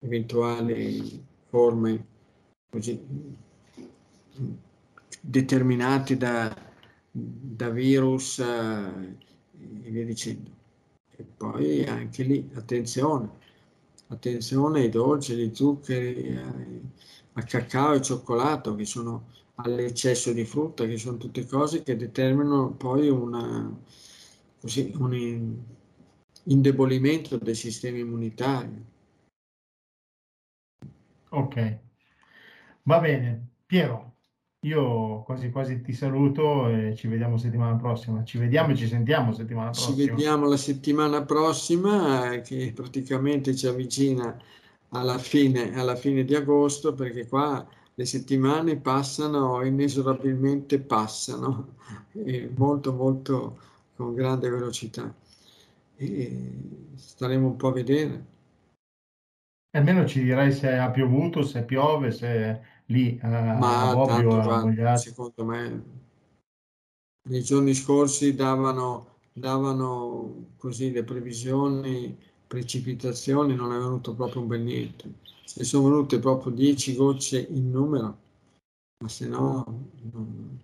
eventuali 0.00 1.24
forme 1.48 2.06
così 2.70 3.00
determinati 5.20 6.16
da, 6.16 6.54
da 7.10 7.70
virus 7.70 8.38
eh, 8.38 9.16
e 9.82 9.90
via 9.90 10.04
dicendo. 10.04 10.50
E 11.16 11.24
poi 11.24 11.84
anche 11.84 12.24
lì, 12.24 12.50
attenzione, 12.54 13.30
attenzione 14.08 14.80
ai 14.80 14.88
dolci, 14.88 15.32
agli 15.32 15.54
zuccheri, 15.54 16.36
al 17.34 17.44
cacao 17.44 17.92
e 17.92 17.96
al 17.96 18.02
cioccolato, 18.02 18.74
che 18.74 18.84
sono 18.84 19.26
all'eccesso 19.56 20.32
di 20.32 20.44
frutta, 20.44 20.86
che 20.86 20.96
sono 20.96 21.16
tutte 21.16 21.46
cose 21.46 21.82
che 21.82 21.96
determinano 21.96 22.72
poi 22.72 23.08
una, 23.08 23.72
così, 24.60 24.92
un 24.96 25.56
indebolimento 26.44 27.36
del 27.38 27.56
sistema 27.56 27.98
immunitario. 27.98 28.92
Ok, 31.30 31.78
va 32.82 33.00
bene. 33.00 33.48
Piero, 33.66 34.14
io 34.60 35.22
quasi 35.22 35.50
quasi 35.50 35.80
ti 35.82 35.92
saluto 35.92 36.68
e 36.68 36.94
ci 36.96 37.08
vediamo 37.08 37.36
settimana 37.36 37.76
prossima. 37.76 38.22
Ci 38.24 38.38
vediamo 38.38 38.72
e 38.72 38.76
ci 38.76 38.86
sentiamo 38.86 39.32
settimana 39.32 39.70
prossima. 39.70 39.96
Ci 39.96 40.10
vediamo 40.10 40.48
la 40.48 40.56
settimana 40.56 41.24
prossima 41.24 42.32
eh, 42.32 42.40
che 42.40 42.72
praticamente 42.74 43.54
ci 43.54 43.66
avvicina 43.66 44.40
alla 44.90 45.18
fine, 45.18 45.74
alla 45.74 45.96
fine 45.96 46.24
di 46.24 46.34
agosto 46.34 46.94
perché 46.94 47.26
qua 47.26 47.66
le 47.94 48.04
settimane 48.06 48.76
passano, 48.76 49.64
inesorabilmente 49.64 50.80
passano, 50.80 51.76
molto 52.56 52.92
molto 52.92 53.58
con 53.96 54.14
grande 54.14 54.48
velocità. 54.48 55.14
E 55.96 56.50
staremo 56.96 57.46
un 57.46 57.56
po' 57.56 57.68
a 57.68 57.72
vedere. 57.72 58.32
Almeno 59.70 60.06
ci 60.06 60.22
dirai 60.22 60.52
se 60.52 60.72
ha 60.72 60.90
piovuto, 60.90 61.42
se 61.42 61.64
piove, 61.64 62.10
se 62.12 62.60
lì 62.86 63.18
eh, 63.18 63.26
Ma 63.26 63.90
a 63.90 63.94
Bobbio, 63.94 64.06
tanto, 64.06 64.40
a 64.40 64.42
guarda, 64.42 64.66
Mogliate. 64.66 64.98
secondo 64.98 65.44
me, 65.44 65.82
nei 67.28 67.42
giorni 67.42 67.74
scorsi 67.74 68.34
davano, 68.34 69.18
davano 69.32 70.52
così 70.56 70.92
le 70.92 71.02
previsioni, 71.02 72.16
precipitazioni, 72.46 73.54
non 73.54 73.72
è 73.72 73.78
venuto 73.78 74.14
proprio 74.14 74.42
un 74.42 74.48
bel 74.48 74.60
niente. 74.60 75.12
Se 75.44 75.64
sono 75.64 75.88
venute 75.88 76.18
proprio 76.18 76.52
10 76.52 76.96
gocce 76.96 77.40
in 77.40 77.70
numero, 77.70 78.18
ma 78.98 79.08
se 79.08 79.28
no... 79.28 79.64
Non... 80.12 80.60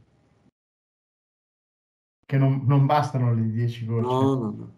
Che 2.27 2.37
non, 2.39 2.63
non 2.67 2.87
bastano 2.87 3.35
le 3.35 3.51
10 3.51 3.85
gocce. 3.85 4.03
No, 4.03 4.35
no, 4.35 4.51
no. 4.51 4.75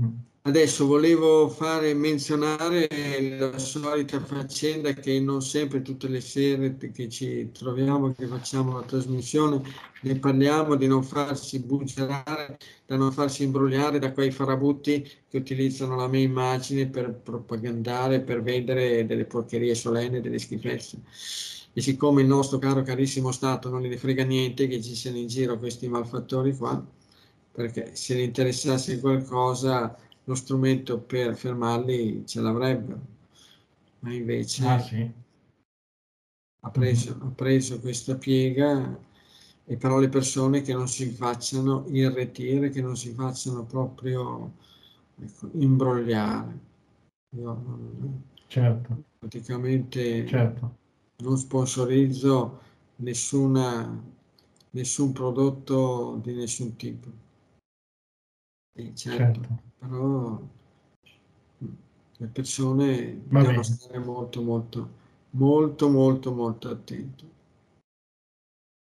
Mm. 0.00 0.25
Adesso 0.46 0.86
volevo 0.86 1.48
fare 1.48 1.92
menzionare 1.92 2.86
la 3.36 3.58
solita 3.58 4.20
faccenda 4.20 4.92
che 4.92 5.18
non 5.18 5.42
sempre 5.42 5.82
tutte 5.82 6.06
le 6.06 6.20
sere 6.20 6.76
che 6.76 7.08
ci 7.08 7.50
troviamo, 7.50 8.12
che 8.12 8.28
facciamo 8.28 8.74
la 8.78 8.84
trasmissione, 8.84 9.60
ne 10.02 10.16
parliamo 10.20 10.76
di 10.76 10.86
non 10.86 11.02
farsi 11.02 11.58
bugerare, 11.58 12.58
da 12.86 12.94
non 12.94 13.10
farsi 13.10 13.42
imbrogliare 13.42 13.98
da 13.98 14.12
quei 14.12 14.30
farabutti 14.30 15.02
che 15.28 15.36
utilizzano 15.36 15.96
la 15.96 16.06
mia 16.06 16.20
immagine 16.20 16.86
per 16.86 17.12
propagandare, 17.12 18.20
per 18.20 18.40
vendere 18.40 19.04
delle 19.04 19.24
porcherie 19.24 19.74
solenni, 19.74 20.20
delle 20.20 20.38
schifezze. 20.38 21.02
E 21.72 21.80
siccome 21.80 22.22
il 22.22 22.28
nostro 22.28 22.58
caro 22.58 22.82
carissimo 22.82 23.32
Stato 23.32 23.68
non 23.68 23.82
ne 23.82 23.96
frega 23.96 24.22
niente 24.22 24.68
che 24.68 24.80
ci 24.80 24.94
siano 24.94 25.16
in 25.16 25.26
giro 25.26 25.58
questi 25.58 25.88
malfattori 25.88 26.56
qua, 26.56 26.80
perché 27.50 27.96
se 27.96 28.14
ne 28.14 28.22
interessasse 28.22 29.00
qualcosa 29.00 29.98
lo 30.26 30.34
strumento 30.34 30.98
per 30.98 31.36
fermarli 31.36 32.26
ce 32.26 32.40
l'avrebbero, 32.40 33.00
ma 34.00 34.12
invece 34.12 34.66
ah, 34.66 34.80
sì. 34.80 35.10
ha, 36.60 36.70
preso, 36.70 37.14
mm-hmm. 37.14 37.26
ha 37.26 37.30
preso 37.30 37.80
questa 37.80 38.16
piega 38.16 38.98
e 39.64 39.76
però 39.76 39.98
le 39.98 40.08
persone 40.08 40.62
che 40.62 40.72
non 40.72 40.88
si 40.88 41.10
facciano 41.10 41.84
irretire, 41.88 42.70
che 42.70 42.82
non 42.82 42.96
si 42.96 43.12
facciano 43.12 43.64
proprio 43.64 44.52
ecco, 45.20 45.48
imbrogliare. 45.52 46.58
Io 47.36 48.22
certo. 48.48 49.04
praticamente 49.18 50.26
certo. 50.26 50.76
non 51.18 51.36
sponsorizzo 51.36 52.60
nessuna, 52.96 54.02
nessun 54.70 55.12
prodotto 55.12 56.18
di 56.20 56.34
nessun 56.34 56.74
tipo. 56.74 57.24
E 58.72 58.92
certo, 58.94 59.40
certo 59.40 59.65
però 59.78 60.40
le 62.18 62.26
persone 62.28 63.20
Va 63.28 63.40
devono 63.40 63.60
bene. 63.60 63.62
stare 63.62 63.98
molto, 63.98 64.42
molto, 64.42 64.90
molto, 65.30 65.88
molto, 65.90 66.32
molto 66.32 66.70
attenti. 66.70 67.30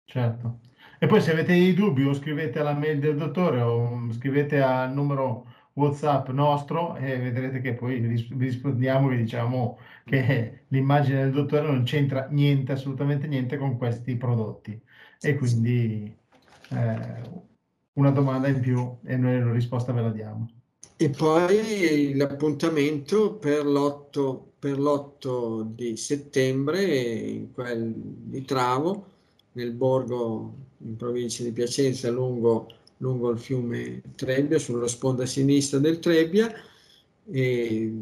Certo. 0.05 0.59
E 0.99 1.05
poi 1.05 1.21
se 1.21 1.31
avete 1.31 1.53
dei 1.53 1.73
dubbi 1.73 2.03
o 2.05 2.13
scrivete 2.13 2.59
alla 2.59 2.73
mail 2.73 2.99
del 2.99 3.17
dottore 3.17 3.61
o 3.61 4.11
scrivete 4.13 4.61
al 4.61 4.93
numero 4.93 5.45
WhatsApp 5.73 6.29
nostro 6.29 6.95
e 6.95 7.19
vedrete 7.19 7.61
che 7.61 7.73
poi 7.75 7.99
vi 7.99 8.35
rispondiamo, 8.37 9.09
vi 9.09 9.17
diciamo 9.17 9.77
che 10.05 10.63
l'immagine 10.69 11.21
del 11.23 11.31
dottore 11.33 11.67
non 11.67 11.83
c'entra 11.83 12.27
niente, 12.29 12.71
assolutamente 12.71 13.27
niente 13.27 13.57
con 13.57 13.77
questi 13.77 14.15
prodotti. 14.15 14.81
E 15.19 15.35
quindi 15.35 16.15
eh, 16.69 17.21
una 17.93 18.11
domanda 18.11 18.47
in 18.47 18.59
più 18.59 18.97
e 19.03 19.17
noi 19.17 19.39
la 19.39 19.51
risposta 19.51 19.91
ve 19.91 20.01
la 20.01 20.11
diamo. 20.11 20.56
E 20.99 21.11
poi 21.11 22.15
l'appuntamento 22.15 23.35
per 23.35 23.63
l'8, 23.67 24.41
per 24.57 24.79
l'8 24.79 25.61
di 25.75 25.95
settembre 25.95 26.83
in 26.83 27.51
quel 27.51 27.93
di 27.93 28.43
Travo, 28.43 29.05
nel 29.51 29.73
borgo 29.73 30.55
in 30.79 30.95
provincia 30.95 31.43
di 31.43 31.51
Piacenza, 31.51 32.09
lungo, 32.09 32.67
lungo 32.97 33.29
il 33.29 33.37
fiume 33.37 34.01
Trebbia, 34.15 34.57
sulla 34.57 34.87
sponda 34.87 35.27
sinistra 35.27 35.77
del 35.77 35.99
Trebbia. 35.99 36.51
E 37.29 37.93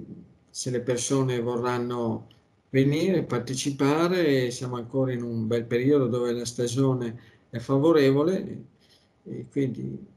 se 0.49 0.69
le 0.69 0.79
persone 0.79 1.41
vorranno 1.41 2.27
venire, 2.69 3.23
partecipare, 3.23 4.51
siamo 4.51 4.77
ancora 4.77 5.11
in 5.11 5.21
un 5.21 5.47
bel 5.47 5.65
periodo 5.65 6.07
dove 6.07 6.31
la 6.31 6.45
stagione 6.45 7.19
è 7.49 7.57
favorevole 7.59 8.63
e 9.23 9.47
quindi 9.51 10.13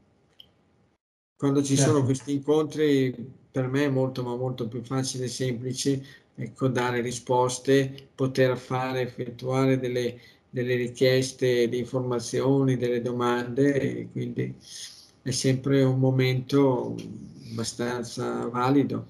quando 1.39 1.63
ci 1.63 1.77
certo. 1.77 1.93
sono 1.93 2.03
questi 2.03 2.33
incontri, 2.33 3.15
per 3.49 3.69
me 3.69 3.85
è 3.85 3.89
molto, 3.89 4.23
ma 4.23 4.35
molto 4.35 4.67
più 4.67 4.83
facile 4.83 5.23
e 5.23 5.29
semplice 5.29 6.03
ecco, 6.35 6.67
dare 6.67 6.99
risposte, 6.99 8.09
poter 8.13 8.57
fare, 8.57 9.03
effettuare 9.03 9.79
delle, 9.79 10.19
delle 10.49 10.75
richieste 10.75 11.69
di 11.69 11.77
informazioni, 11.77 12.75
delle 12.75 13.01
domande, 13.01 13.79
e 13.79 14.09
quindi 14.11 14.53
è 15.21 15.31
sempre 15.31 15.81
un 15.81 15.97
momento 15.97 16.97
abbastanza 17.51 18.45
valido 18.49 19.05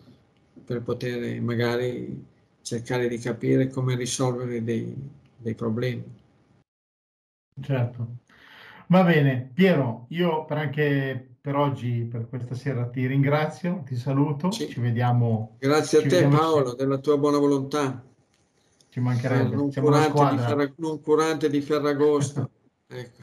per 0.64 0.84
poter 0.84 1.42
magari 1.42 2.24
cercare 2.62 3.08
di 3.08 3.18
capire 3.18 3.70
come 3.70 3.96
risolvere 3.96 4.64
dei, 4.64 4.96
dei 5.36 5.56
problemi. 5.56 6.04
Certo. 7.60 8.18
Va 8.88 9.04
bene, 9.04 9.50
Piero, 9.52 10.06
io 10.10 10.46
per 10.46 10.58
anche 10.58 11.29
per 11.42 11.56
oggi, 11.56 12.08
per 12.10 12.28
questa 12.28 12.54
sera, 12.54 12.88
ti 12.88 13.06
ringrazio, 13.06 13.84
ti 13.86 13.96
saluto, 13.96 14.52
sì. 14.52 14.68
ci 14.68 14.80
vediamo. 14.80 15.56
Grazie 15.60 16.00
a 16.00 16.08
te 16.08 16.28
Paolo, 16.28 16.74
della 16.74 16.98
tua 16.98 17.18
buona 17.18 17.38
volontà. 17.38 18.04
Ci 18.90 19.00
mancherebbe. 19.00 19.56
Non, 19.56 19.72
curante 19.72 20.36
di, 20.36 20.38
Ferra, 20.42 20.74
non 20.78 21.02
curante 21.02 21.50
di 21.50 21.62
Ferragosto. 21.62 22.50
ecco. 22.88 23.22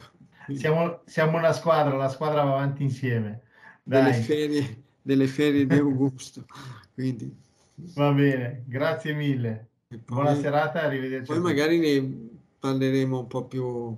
siamo, 0.55 1.01
siamo, 1.05 1.37
una 1.37 1.53
squadra, 1.53 1.95
la 1.95 2.09
squadra 2.09 2.43
va 2.43 2.53
avanti 2.53 2.83
insieme. 2.83 3.41
Delle 3.83 4.13
ferie, 4.13 4.83
delle 5.01 5.27
ferie 5.27 5.67
di 5.67 5.75
Augusto. 5.77 6.45
Quindi. 6.93 7.35
Va 7.75 8.11
bene, 8.11 8.63
grazie 8.65 9.13
mille. 9.13 9.67
Poi, 9.87 9.99
Buona 10.05 10.35
serata, 10.35 10.81
arrivederci. 10.81 11.31
Poi 11.31 11.39
magari 11.39 11.79
ne 11.79 12.29
parleremo 12.59 13.19
un 13.19 13.27
po' 13.27 13.45
più 13.45 13.95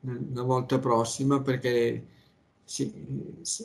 la 0.00 0.42
volta 0.42 0.78
prossima 0.78 1.42
perché 1.42 2.06
sì, 2.68 2.92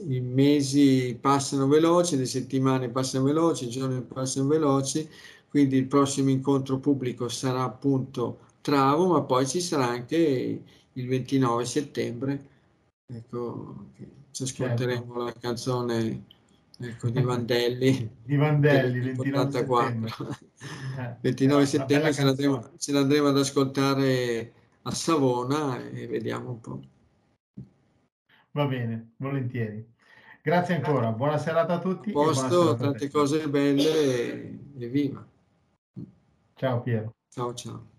i 0.08 0.22
mesi 0.22 1.18
passano 1.20 1.68
veloci, 1.68 2.16
le 2.16 2.26
settimane 2.26 2.89
passano 2.89 3.26
veloci, 3.26 3.66
i 3.66 3.70
giorni 3.70 4.01
passano 4.01 4.47
veloci, 4.47 5.08
quindi 5.49 5.76
il 5.78 5.88
prossimo 5.88 6.30
incontro 6.30 6.80
pubblico 6.80 7.28
sarà 7.28 7.64
appunto 7.64 8.39
Travo, 8.62 9.08
ma 9.08 9.22
poi 9.24 9.45
ci 9.45 9.60
sarà 9.60 9.89
anche 9.89 10.64
il 10.93 11.08
29 11.08 11.66
settembre. 11.66 12.49
Ecco, 13.06 13.89
ci 14.32 14.43
ascolteremo 14.43 15.06
certo. 15.06 15.24
la 15.24 15.34
canzone 15.34 16.24
Ecco, 16.80 17.10
di 17.10 17.22
Vandelli. 17.22 18.10
di 18.24 18.36
Vandelli, 18.36 18.99
29 18.99 19.51
settembre. 19.51 20.12
Eh, 20.95 21.18
29 21.20 21.66
settembre 21.66 22.14
ce 22.14 22.24
l'andremo, 22.24 22.72
ce 22.78 22.93
l'andremo 22.93 23.28
ad 23.28 23.38
ascoltare 23.38 24.54
a 24.84 24.91
Savona 24.91 25.89
e 25.89 26.08
vediamo 26.08 26.51
un 26.51 26.60
po'. 26.62 26.80
Va 28.56 28.66
bene, 28.68 29.14
volentieri. 29.18 29.84
Grazie 30.43 30.76
ancora, 30.76 31.12
buona 31.12 31.38
serata 31.39 31.74
a 31.74 31.80
tutti. 31.80 32.12
A 32.12 32.14
posto, 32.14 32.76
tante 32.76 33.10
cose 33.10 33.49
belle 33.49 33.89
e, 33.89 34.60
e 34.78 34.88
viva. 34.88 35.26
Ciao 36.54 36.82
Piero. 36.82 37.16
Ciao 37.30 37.54
ciao. 37.56 37.91